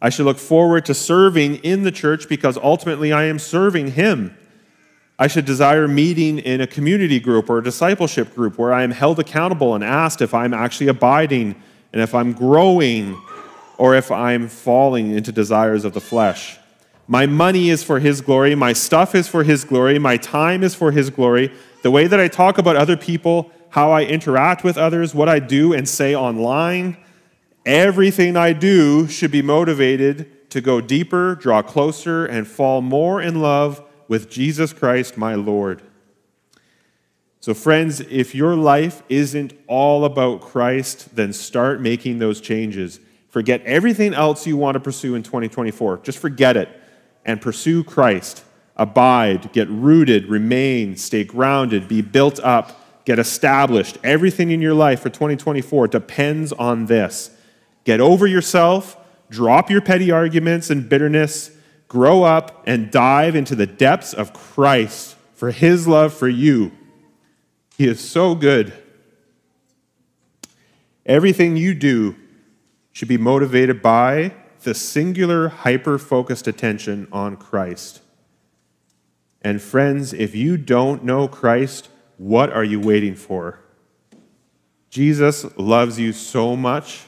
I 0.00 0.10
should 0.10 0.26
look 0.26 0.38
forward 0.38 0.84
to 0.86 0.94
serving 0.94 1.56
in 1.56 1.82
the 1.82 1.90
church 1.90 2.28
because 2.28 2.58
ultimately 2.58 3.12
I 3.12 3.24
am 3.24 3.38
serving 3.38 3.92
Him. 3.92 4.36
I 5.18 5.26
should 5.26 5.46
desire 5.46 5.88
meeting 5.88 6.38
in 6.38 6.60
a 6.60 6.66
community 6.66 7.18
group 7.18 7.48
or 7.48 7.58
a 7.58 7.64
discipleship 7.64 8.34
group 8.34 8.58
where 8.58 8.72
I 8.72 8.82
am 8.82 8.90
held 8.90 9.18
accountable 9.18 9.74
and 9.74 9.82
asked 9.82 10.20
if 10.20 10.34
I'm 10.34 10.52
actually 10.52 10.88
abiding 10.88 11.60
and 11.96 12.02
if 12.02 12.14
I'm 12.14 12.34
growing 12.34 13.18
or 13.78 13.94
if 13.94 14.12
I'm 14.12 14.48
falling 14.48 15.12
into 15.12 15.32
desires 15.32 15.86
of 15.86 15.94
the 15.94 16.00
flesh. 16.00 16.58
My 17.08 17.24
money 17.24 17.70
is 17.70 17.82
for 17.82 18.00
His 18.00 18.20
glory. 18.20 18.54
My 18.54 18.74
stuff 18.74 19.14
is 19.14 19.28
for 19.28 19.44
His 19.44 19.64
glory. 19.64 19.98
My 19.98 20.18
time 20.18 20.62
is 20.62 20.74
for 20.74 20.90
His 20.90 21.08
glory. 21.08 21.50
The 21.80 21.90
way 21.90 22.06
that 22.06 22.20
I 22.20 22.28
talk 22.28 22.58
about 22.58 22.76
other 22.76 22.98
people, 22.98 23.50
how 23.70 23.92
I 23.92 24.04
interact 24.04 24.62
with 24.62 24.76
others, 24.76 25.14
what 25.14 25.30
I 25.30 25.38
do 25.38 25.72
and 25.72 25.88
say 25.88 26.14
online, 26.14 26.98
Everything 27.64 28.36
I 28.36 28.52
do 28.52 29.08
should 29.08 29.30
be 29.30 29.40
motivated 29.40 30.50
to 30.50 30.60
go 30.60 30.82
deeper, 30.82 31.34
draw 31.34 31.62
closer, 31.62 32.26
and 32.26 32.46
fall 32.46 32.82
more 32.82 33.22
in 33.22 33.40
love 33.40 33.82
with 34.06 34.28
Jesus 34.28 34.74
Christ, 34.74 35.16
my 35.16 35.34
Lord. 35.34 35.80
So, 37.46 37.54
friends, 37.54 38.00
if 38.00 38.34
your 38.34 38.56
life 38.56 39.04
isn't 39.08 39.52
all 39.68 40.04
about 40.04 40.40
Christ, 40.40 41.14
then 41.14 41.32
start 41.32 41.80
making 41.80 42.18
those 42.18 42.40
changes. 42.40 42.98
Forget 43.28 43.62
everything 43.64 44.14
else 44.14 44.48
you 44.48 44.56
want 44.56 44.74
to 44.74 44.80
pursue 44.80 45.14
in 45.14 45.22
2024. 45.22 45.98
Just 45.98 46.18
forget 46.18 46.56
it 46.56 46.68
and 47.24 47.40
pursue 47.40 47.84
Christ. 47.84 48.42
Abide, 48.76 49.52
get 49.52 49.68
rooted, 49.70 50.26
remain, 50.26 50.96
stay 50.96 51.22
grounded, 51.22 51.86
be 51.86 52.02
built 52.02 52.40
up, 52.40 53.04
get 53.04 53.20
established. 53.20 53.96
Everything 54.02 54.50
in 54.50 54.60
your 54.60 54.74
life 54.74 54.98
for 54.98 55.08
2024 55.08 55.86
depends 55.86 56.52
on 56.52 56.86
this. 56.86 57.30
Get 57.84 58.00
over 58.00 58.26
yourself, 58.26 58.96
drop 59.30 59.70
your 59.70 59.82
petty 59.82 60.10
arguments 60.10 60.68
and 60.68 60.88
bitterness, 60.88 61.52
grow 61.86 62.24
up, 62.24 62.64
and 62.66 62.90
dive 62.90 63.36
into 63.36 63.54
the 63.54 63.68
depths 63.68 64.12
of 64.12 64.32
Christ 64.32 65.14
for 65.32 65.52
his 65.52 65.86
love 65.86 66.12
for 66.12 66.28
you. 66.28 66.72
He 67.76 67.86
is 67.86 68.00
so 68.00 68.34
good. 68.34 68.72
Everything 71.04 71.56
you 71.56 71.74
do 71.74 72.16
should 72.92 73.08
be 73.08 73.18
motivated 73.18 73.82
by 73.82 74.32
the 74.62 74.74
singular, 74.74 75.48
hyper 75.48 75.98
focused 75.98 76.48
attention 76.48 77.06
on 77.12 77.36
Christ. 77.36 78.00
And 79.42 79.60
friends, 79.60 80.12
if 80.12 80.34
you 80.34 80.56
don't 80.56 81.04
know 81.04 81.28
Christ, 81.28 81.88
what 82.16 82.52
are 82.52 82.64
you 82.64 82.80
waiting 82.80 83.14
for? 83.14 83.60
Jesus 84.90 85.44
loves 85.58 85.98
you 86.00 86.12
so 86.12 86.56
much 86.56 87.06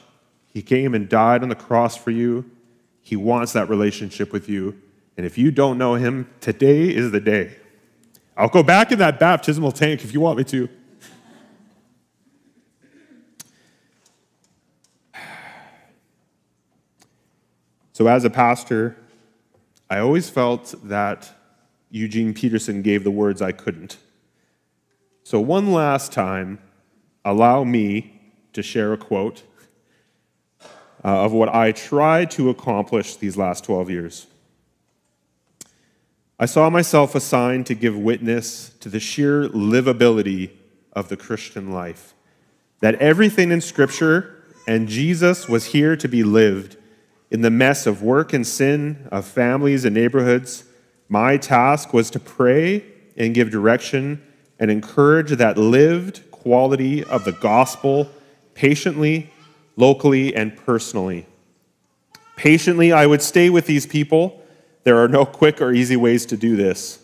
he 0.58 0.62
came 0.62 0.92
and 0.92 1.08
died 1.08 1.44
on 1.44 1.50
the 1.50 1.54
cross 1.54 1.96
for 1.96 2.10
you. 2.10 2.50
He 3.00 3.14
wants 3.14 3.52
that 3.52 3.68
relationship 3.68 4.32
with 4.32 4.48
you. 4.48 4.80
And 5.16 5.24
if 5.24 5.38
you 5.38 5.52
don't 5.52 5.78
know 5.78 5.94
him, 5.94 6.28
today 6.40 6.88
is 6.88 7.12
the 7.12 7.20
day. 7.20 7.56
I'll 8.38 8.48
go 8.48 8.62
back 8.62 8.92
in 8.92 9.00
that 9.00 9.18
baptismal 9.18 9.72
tank 9.72 10.04
if 10.04 10.14
you 10.14 10.20
want 10.20 10.38
me 10.38 10.44
to. 10.44 10.68
So, 17.92 18.06
as 18.06 18.24
a 18.24 18.30
pastor, 18.30 18.96
I 19.90 19.98
always 19.98 20.30
felt 20.30 20.72
that 20.84 21.32
Eugene 21.90 22.32
Peterson 22.32 22.80
gave 22.80 23.02
the 23.02 23.10
words 23.10 23.42
I 23.42 23.50
couldn't. 23.50 23.96
So, 25.24 25.40
one 25.40 25.72
last 25.72 26.12
time, 26.12 26.60
allow 27.24 27.64
me 27.64 28.20
to 28.52 28.62
share 28.62 28.92
a 28.92 28.96
quote 28.96 29.42
uh, 31.04 31.24
of 31.24 31.32
what 31.32 31.48
I 31.48 31.72
tried 31.72 32.30
to 32.32 32.50
accomplish 32.50 33.16
these 33.16 33.36
last 33.36 33.64
12 33.64 33.90
years. 33.90 34.26
I 36.40 36.46
saw 36.46 36.70
myself 36.70 37.16
assigned 37.16 37.66
to 37.66 37.74
give 37.74 37.96
witness 37.96 38.70
to 38.80 38.88
the 38.88 39.00
sheer 39.00 39.48
livability 39.48 40.50
of 40.92 41.08
the 41.08 41.16
Christian 41.16 41.72
life. 41.72 42.14
That 42.80 42.94
everything 42.96 43.50
in 43.50 43.60
Scripture 43.60 44.44
and 44.68 44.86
Jesus 44.86 45.48
was 45.48 45.66
here 45.66 45.96
to 45.96 46.06
be 46.06 46.22
lived 46.22 46.76
in 47.30 47.40
the 47.40 47.50
mess 47.50 47.86
of 47.86 48.02
work 48.02 48.32
and 48.32 48.46
sin, 48.46 49.08
of 49.10 49.26
families 49.26 49.84
and 49.84 49.94
neighborhoods. 49.94 50.64
My 51.08 51.38
task 51.38 51.92
was 51.92 52.08
to 52.10 52.20
pray 52.20 52.84
and 53.16 53.34
give 53.34 53.50
direction 53.50 54.22
and 54.60 54.70
encourage 54.70 55.32
that 55.32 55.58
lived 55.58 56.30
quality 56.30 57.02
of 57.02 57.24
the 57.24 57.32
gospel 57.32 58.08
patiently 58.54 59.32
locally 59.76 60.34
and 60.36 60.56
personally. 60.56 61.26
Patiently, 62.36 62.92
I 62.92 63.06
would 63.06 63.22
stay 63.22 63.50
with 63.50 63.66
these 63.66 63.86
people. 63.86 64.37
There 64.88 65.04
are 65.04 65.06
no 65.06 65.26
quick 65.26 65.60
or 65.60 65.70
easy 65.70 65.96
ways 65.96 66.24
to 66.24 66.36
do 66.38 66.56
this. 66.56 66.98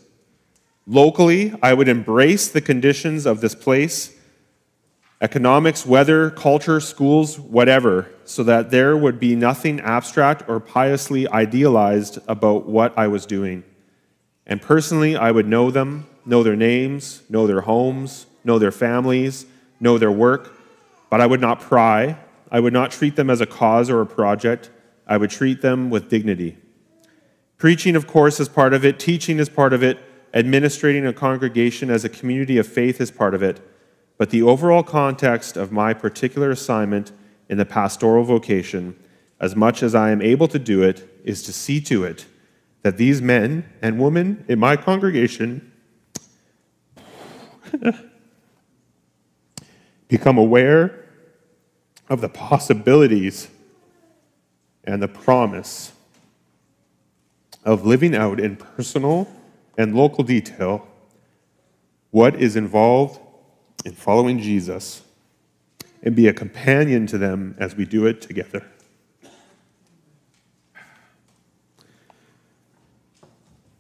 Locally, 0.87 1.53
I 1.63 1.75
would 1.75 1.87
embrace 1.87 2.49
the 2.49 2.63
conditions 2.63 3.27
of 3.27 3.43
this 3.43 3.55
place 3.55 4.17
economics, 5.21 5.85
weather, 5.85 6.31
culture, 6.31 6.81
schools, 6.81 7.39
whatever, 7.39 8.09
so 8.25 8.43
that 8.45 8.71
there 8.71 8.97
would 8.97 9.21
be 9.21 9.37
nothing 9.37 9.81
abstract 9.81 10.49
or 10.49 10.61
piously 10.61 11.29
idealized 11.29 12.21
about 12.27 12.65
what 12.65 12.97
I 12.97 13.07
was 13.09 13.27
doing. 13.27 13.65
And 14.47 14.63
personally, 14.63 15.15
I 15.15 15.31
would 15.31 15.47
know 15.47 15.71
them, 15.71 16.07
know 16.25 16.43
their 16.43 16.57
names, 16.57 17.21
know 17.29 17.47
their 17.47 17.61
homes, 17.61 18.25
know 18.45 18.59
their 18.59 18.73
families, 18.73 19.45
know 19.79 19.99
their 19.99 20.11
work, 20.11 20.59
but 21.11 21.21
I 21.21 21.27
would 21.27 21.43
not 21.43 21.61
pry. 21.61 22.17
I 22.51 22.61
would 22.61 22.73
not 22.73 22.93
treat 22.93 23.15
them 23.15 23.29
as 23.29 23.43
a 23.43 23.47
cause 23.47 23.91
or 23.91 24.01
a 24.01 24.07
project. 24.07 24.71
I 25.07 25.19
would 25.19 25.29
treat 25.29 25.61
them 25.61 25.91
with 25.91 26.09
dignity. 26.09 26.57
Preaching, 27.65 27.97
of 27.97 28.07
course, 28.07 28.41
is 28.41 28.49
part 28.51 28.75
of 28.75 28.85
it, 28.85 29.01
teaching 29.01 29.39
is 29.39 29.49
part 29.49 29.73
of 29.73 29.83
it, 29.83 29.99
administrating 30.35 31.07
a 31.07 31.15
congregation 31.15 31.89
as 31.89 32.05
a 32.05 32.11
community 32.11 32.59
of 32.59 32.67
faith 32.67 33.01
is 33.01 33.11
part 33.11 33.33
of 33.33 33.43
it. 33.43 33.59
But 34.19 34.29
the 34.29 34.43
overall 34.43 34.83
context 34.83 35.57
of 35.57 35.73
my 35.73 35.95
particular 35.95 36.51
assignment 36.51 37.11
in 37.49 37.57
the 37.57 37.65
pastoral 37.65 38.23
vocation, 38.23 38.99
as 39.41 39.57
much 39.57 39.83
as 39.83 39.95
I 39.95 40.11
am 40.11 40.21
able 40.21 40.47
to 40.49 40.59
do 40.59 40.83
it, 40.83 41.09
is 41.25 41.43
to 41.45 41.55
see 41.55 41.81
to 41.81 42.05
it 42.05 42.27
that 42.83 42.99
these 42.99 43.23
men 43.23 43.65
and 43.81 43.99
women 43.99 44.45
in 44.47 44.59
my 44.59 44.77
congregation 44.77 45.73
become 50.09 50.37
aware 50.37 51.07
of 52.11 52.21
the 52.21 52.29
possibilities 52.29 53.49
and 54.85 55.03
the 55.03 55.09
promise 55.09 55.94
of 57.65 57.87
living 57.87 58.15
out 58.15 58.39
in 58.39 58.57
personal 58.57 59.29
and 59.79 59.95
local 59.95 60.23
detail 60.23 60.87
what 62.11 62.37
is 62.37 62.57
involved 62.57 63.19
in 63.85 63.93
following 63.93 64.39
Jesus 64.39 65.03
and 66.03 66.15
be 66.15 66.29
a 66.29 66.33
companion 66.33 67.07
to 67.07 67.19
them 67.19 67.57
as 67.59 67.75
we 67.75 67.85
do 67.85 68.07
it 68.07 68.21
together. 68.21 68.65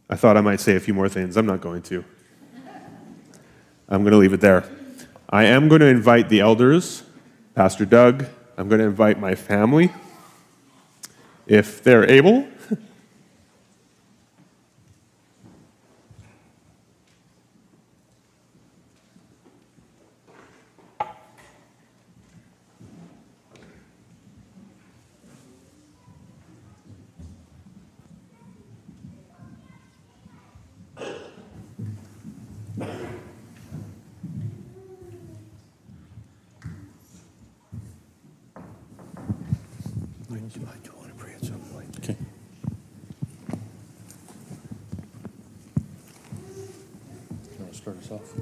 I 0.09 0.17
thought 0.17 0.37
I 0.37 0.41
might 0.41 0.61
say 0.61 0.77
a 0.77 0.81
few 0.81 0.95
more 0.95 1.09
things. 1.09 1.37
I'm 1.37 1.47
not 1.47 1.61
going 1.61 1.83
to. 1.83 2.05
I'm 3.89 4.03
going 4.03 4.13
to 4.13 4.19
leave 4.19 4.33
it 4.33 4.41
there. 4.41 4.65
I 5.29 5.45
am 5.45 5.69
going 5.69 5.81
to 5.81 5.87
invite 5.87 6.29
the 6.29 6.41
elders, 6.41 7.03
Pastor 7.55 7.85
Doug, 7.85 8.27
I'm 8.57 8.69
going 8.69 8.79
to 8.79 8.87
invite 8.87 9.19
my 9.19 9.35
family, 9.35 9.93
if 11.47 11.83
they're 11.83 12.09
able. 12.09 12.47
Okay. 42.05 42.17
You 47.51 47.59
want 47.61 47.73
to 47.73 47.79
start 47.79 47.97
us 47.97 48.11
off? 48.11 48.35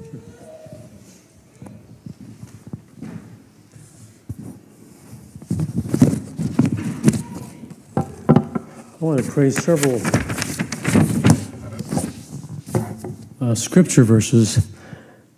Pray 9.33 9.49
several 9.49 9.95
uh, 13.41 13.55
scripture 13.55 14.03
verses 14.03 14.71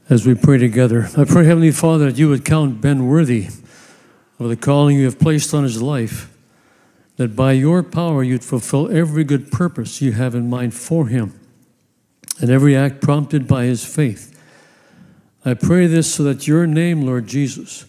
as 0.09 0.27
we 0.27 0.35
pray 0.35 0.57
together. 0.57 1.07
I 1.15 1.23
pray, 1.23 1.45
Heavenly 1.45 1.71
Father, 1.71 2.11
that 2.11 2.17
you 2.17 2.27
would 2.27 2.43
count 2.43 2.81
Ben 2.81 3.07
worthy 3.07 3.47
of 4.37 4.49
the 4.49 4.57
calling 4.57 4.97
you 4.97 5.05
have 5.05 5.17
placed 5.17 5.53
on 5.53 5.63
his 5.63 5.81
life, 5.81 6.29
that 7.15 7.37
by 7.37 7.53
your 7.53 7.83
power 7.83 8.21
you'd 8.21 8.43
fulfill 8.43 8.91
every 8.91 9.23
good 9.23 9.49
purpose 9.49 10.01
you 10.01 10.11
have 10.11 10.35
in 10.35 10.49
mind 10.49 10.73
for 10.73 11.07
him, 11.07 11.39
and 12.41 12.49
every 12.49 12.75
act 12.75 12.99
prompted 12.99 13.47
by 13.47 13.63
his 13.63 13.85
faith. 13.85 14.37
I 15.45 15.53
pray 15.53 15.87
this 15.87 16.13
so 16.13 16.23
that 16.23 16.49
your 16.49 16.67
name, 16.67 17.03
Lord 17.03 17.27
Jesus, 17.27 17.85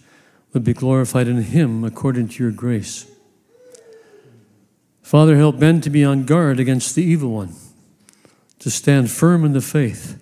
would 0.52 0.62
be 0.62 0.72
glorified 0.72 1.26
in 1.26 1.42
him 1.42 1.82
according 1.82 2.28
to 2.28 2.44
your 2.44 2.52
grace. 2.52 3.10
Father, 5.06 5.36
help 5.36 5.60
Ben 5.60 5.80
to 5.82 5.88
be 5.88 6.02
on 6.02 6.24
guard 6.24 6.58
against 6.58 6.96
the 6.96 7.04
evil 7.04 7.30
one, 7.30 7.54
to 8.58 8.68
stand 8.68 9.08
firm 9.08 9.44
in 9.44 9.52
the 9.52 9.60
faith, 9.60 10.20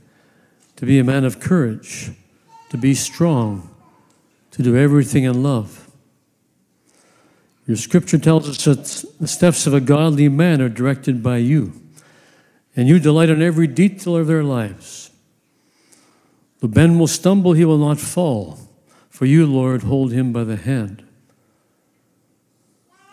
to 0.77 0.85
be 0.85 0.99
a 0.99 1.03
man 1.05 1.25
of 1.25 1.41
courage, 1.41 2.11
to 2.69 2.77
be 2.77 2.93
strong, 2.93 3.75
to 4.51 4.63
do 4.63 4.77
everything 4.77 5.25
in 5.25 5.43
love. 5.43 5.91
Your 7.67 7.79
scripture 7.79 8.19
tells 8.19 8.47
us 8.47 8.63
that 8.67 9.09
the 9.19 9.27
steps 9.27 9.67
of 9.67 9.73
a 9.73 9.81
godly 9.81 10.29
man 10.29 10.61
are 10.61 10.69
directed 10.69 11.23
by 11.23 11.39
you, 11.39 11.73
and 12.77 12.87
you 12.87 12.99
delight 12.99 13.31
in 13.31 13.41
every 13.41 13.67
detail 13.67 14.17
of 14.17 14.27
their 14.27 14.45
lives. 14.45 15.11
Though 16.61 16.69
Ben 16.69 16.99
will 16.99 17.07
stumble, 17.07 17.55
he 17.55 17.65
will 17.65 17.79
not 17.79 17.99
fall, 17.99 18.59
for 19.09 19.25
you, 19.25 19.47
Lord, 19.47 19.85
hold 19.85 20.13
him 20.13 20.31
by 20.31 20.45
the 20.45 20.57
hand. 20.57 21.03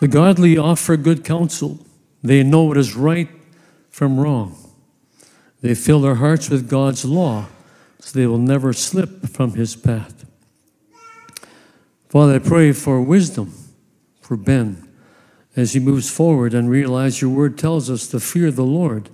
The 0.02 0.08
godly 0.08 0.58
offer 0.58 0.98
good 0.98 1.24
counsel. 1.24 1.78
They 2.24 2.42
know 2.42 2.64
what 2.64 2.78
is 2.78 2.96
right 2.96 3.30
from 3.92 4.20
wrong. 4.20 4.58
They 5.62 5.76
fill 5.76 6.02
their 6.02 6.16
hearts 6.16 6.50
with 6.50 6.68
God's 6.68 7.06
law, 7.06 7.46
so 8.00 8.18
they 8.18 8.26
will 8.26 8.40
never 8.40 8.74
slip 8.74 9.28
from 9.28 9.54
his 9.54 9.76
path. 9.76 10.26
Father, 12.10 12.36
I 12.36 12.40
pray 12.40 12.72
for 12.72 13.00
wisdom 13.00 13.54
for 14.22 14.36
Ben 14.36 14.90
as 15.56 15.74
he 15.74 15.80
moves 15.80 16.10
forward 16.10 16.56
and 16.56 16.68
realize 16.68 17.22
your 17.22 17.30
word 17.30 17.60
tells 17.60 17.88
us 17.88 18.08
the 18.08 18.20
fear 18.20 18.48
of 18.48 18.56
the 18.56 18.64
Lord 18.64 19.08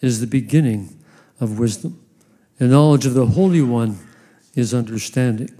is 0.00 0.20
the 0.20 0.26
beginning 0.26 0.98
of 1.38 1.58
wisdom. 1.58 2.02
And 2.58 2.70
knowledge 2.70 3.04
of 3.04 3.12
the 3.12 3.26
Holy 3.26 3.60
One 3.60 3.98
is 4.54 4.72
understanding. 4.72 5.50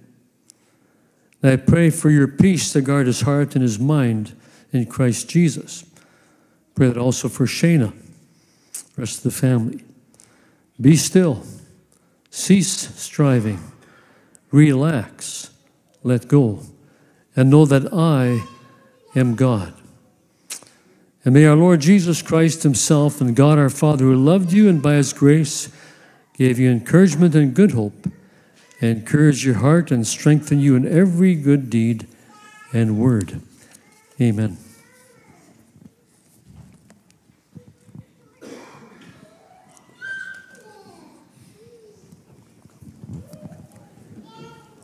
And 1.43 1.53
I 1.53 1.57
pray 1.57 1.91
for 1.91 2.09
your 2.09 2.29
peace 2.29 2.73
to 2.73 2.81
guard 2.81 3.09
his 3.09 3.21
heart 3.21 3.55
and 3.55 3.61
his 3.63 3.79
mind 3.79 4.35
in 4.75 4.87
Christ 4.87 5.29
Jesus. 5.29 5.85
Pray 6.75 6.89
that 6.89 6.99
also 6.99 7.29
for 7.29 7.47
Shayna, 7.47 7.93
rest 8.97 9.19
of 9.19 9.23
the 9.23 9.31
family. 9.31 9.85
Be 10.81 10.97
still, 10.97 11.45
cease 12.31 12.95
striving, 13.01 13.61
relax, 14.51 15.51
let 16.03 16.27
go, 16.27 16.61
and 17.37 17.51
know 17.51 17.65
that 17.65 17.93
I 17.93 18.45
am 19.19 19.37
God. 19.37 19.73
And 21.25 21.35
may 21.35 21.47
our 21.47 21.57
Lord 21.57 21.81
Jesus 21.81 22.21
Christ 22.21 22.65
Himself 22.65 23.21
and 23.21 23.35
God 23.35 23.59
our 23.59 23.71
Father, 23.71 24.05
who 24.05 24.15
loved 24.15 24.53
you 24.53 24.69
and 24.69 24.83
by 24.83 24.95
His 24.95 25.13
grace 25.13 25.71
gave 26.37 26.59
you 26.59 26.71
encouragement 26.71 27.35
and 27.35 27.55
good 27.55 27.71
hope, 27.71 28.09
encourage 28.81 29.47
your 29.47 29.57
heart 29.57 29.91
and 29.91 30.07
strengthen 30.07 30.59
you 30.59 30.75
in 30.75 30.87
every 30.87 31.35
good 31.35 31.71
deed 31.71 32.07
and 32.73 32.99
word. 32.99 33.41
Amen. 34.21 34.64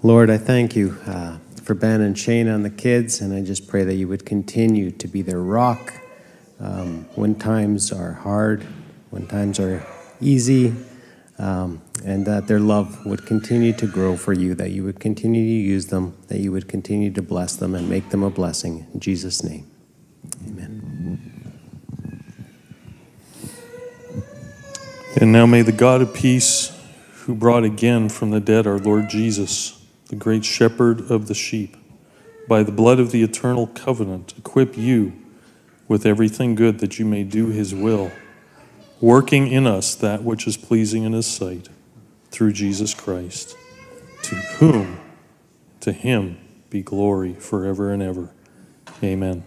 Lord, 0.02 0.30
I 0.30 0.38
thank 0.38 0.76
you 0.76 0.96
uh, 1.06 1.36
for 1.62 1.74
Ben 1.74 2.00
and 2.00 2.18
Shane 2.18 2.48
and 2.48 2.64
the 2.64 2.70
kids, 2.70 3.20
and 3.20 3.34
I 3.34 3.42
just 3.42 3.68
pray 3.68 3.84
that 3.84 3.96
you 3.96 4.08
would 4.08 4.24
continue 4.24 4.90
to 4.92 5.06
be 5.06 5.20
their 5.20 5.42
rock 5.42 5.92
um, 6.58 7.04
when 7.16 7.34
times 7.34 7.92
are 7.92 8.14
hard, 8.14 8.64
when 9.10 9.26
times 9.26 9.60
are 9.60 9.86
easy, 10.18 10.74
um, 11.38 11.82
and 12.02 12.24
that 12.24 12.46
their 12.46 12.60
love 12.60 13.04
would 13.04 13.26
continue 13.26 13.74
to 13.74 13.86
grow 13.86 14.16
for 14.16 14.32
you, 14.32 14.54
that 14.54 14.70
you 14.70 14.84
would 14.84 15.00
continue 15.00 15.44
to 15.44 15.68
use 15.68 15.88
them, 15.88 16.16
that 16.28 16.38
you 16.38 16.50
would 16.50 16.66
continue 16.66 17.12
to 17.12 17.20
bless 17.20 17.56
them 17.56 17.74
and 17.74 17.90
make 17.90 18.08
them 18.08 18.22
a 18.22 18.30
blessing. 18.30 18.86
In 18.94 19.00
Jesus' 19.00 19.44
name, 19.44 19.70
amen. 20.46 21.20
And 25.20 25.30
now 25.30 25.44
may 25.44 25.60
the 25.60 25.72
God 25.72 26.00
of 26.00 26.14
peace, 26.14 26.74
who 27.24 27.34
brought 27.34 27.64
again 27.64 28.08
from 28.08 28.30
the 28.30 28.40
dead 28.40 28.66
our 28.66 28.78
Lord 28.78 29.10
Jesus, 29.10 29.76
the 30.10 30.16
great 30.16 30.44
shepherd 30.44 31.08
of 31.08 31.28
the 31.28 31.34
sheep, 31.34 31.76
by 32.48 32.64
the 32.64 32.72
blood 32.72 32.98
of 32.98 33.12
the 33.12 33.22
eternal 33.22 33.68
covenant, 33.68 34.34
equip 34.36 34.76
you 34.76 35.12
with 35.86 36.04
everything 36.04 36.56
good 36.56 36.80
that 36.80 36.98
you 36.98 37.04
may 37.04 37.22
do 37.22 37.46
his 37.46 37.72
will, 37.72 38.10
working 39.00 39.46
in 39.46 39.68
us 39.68 39.94
that 39.94 40.24
which 40.24 40.48
is 40.48 40.56
pleasing 40.56 41.04
in 41.04 41.12
his 41.12 41.26
sight, 41.26 41.68
through 42.32 42.52
Jesus 42.52 42.92
Christ, 42.92 43.56
to 44.22 44.34
whom, 44.34 44.98
to 45.78 45.92
him, 45.92 46.38
be 46.70 46.82
glory 46.82 47.34
forever 47.34 47.92
and 47.92 48.02
ever. 48.02 48.30
Amen. 49.04 49.44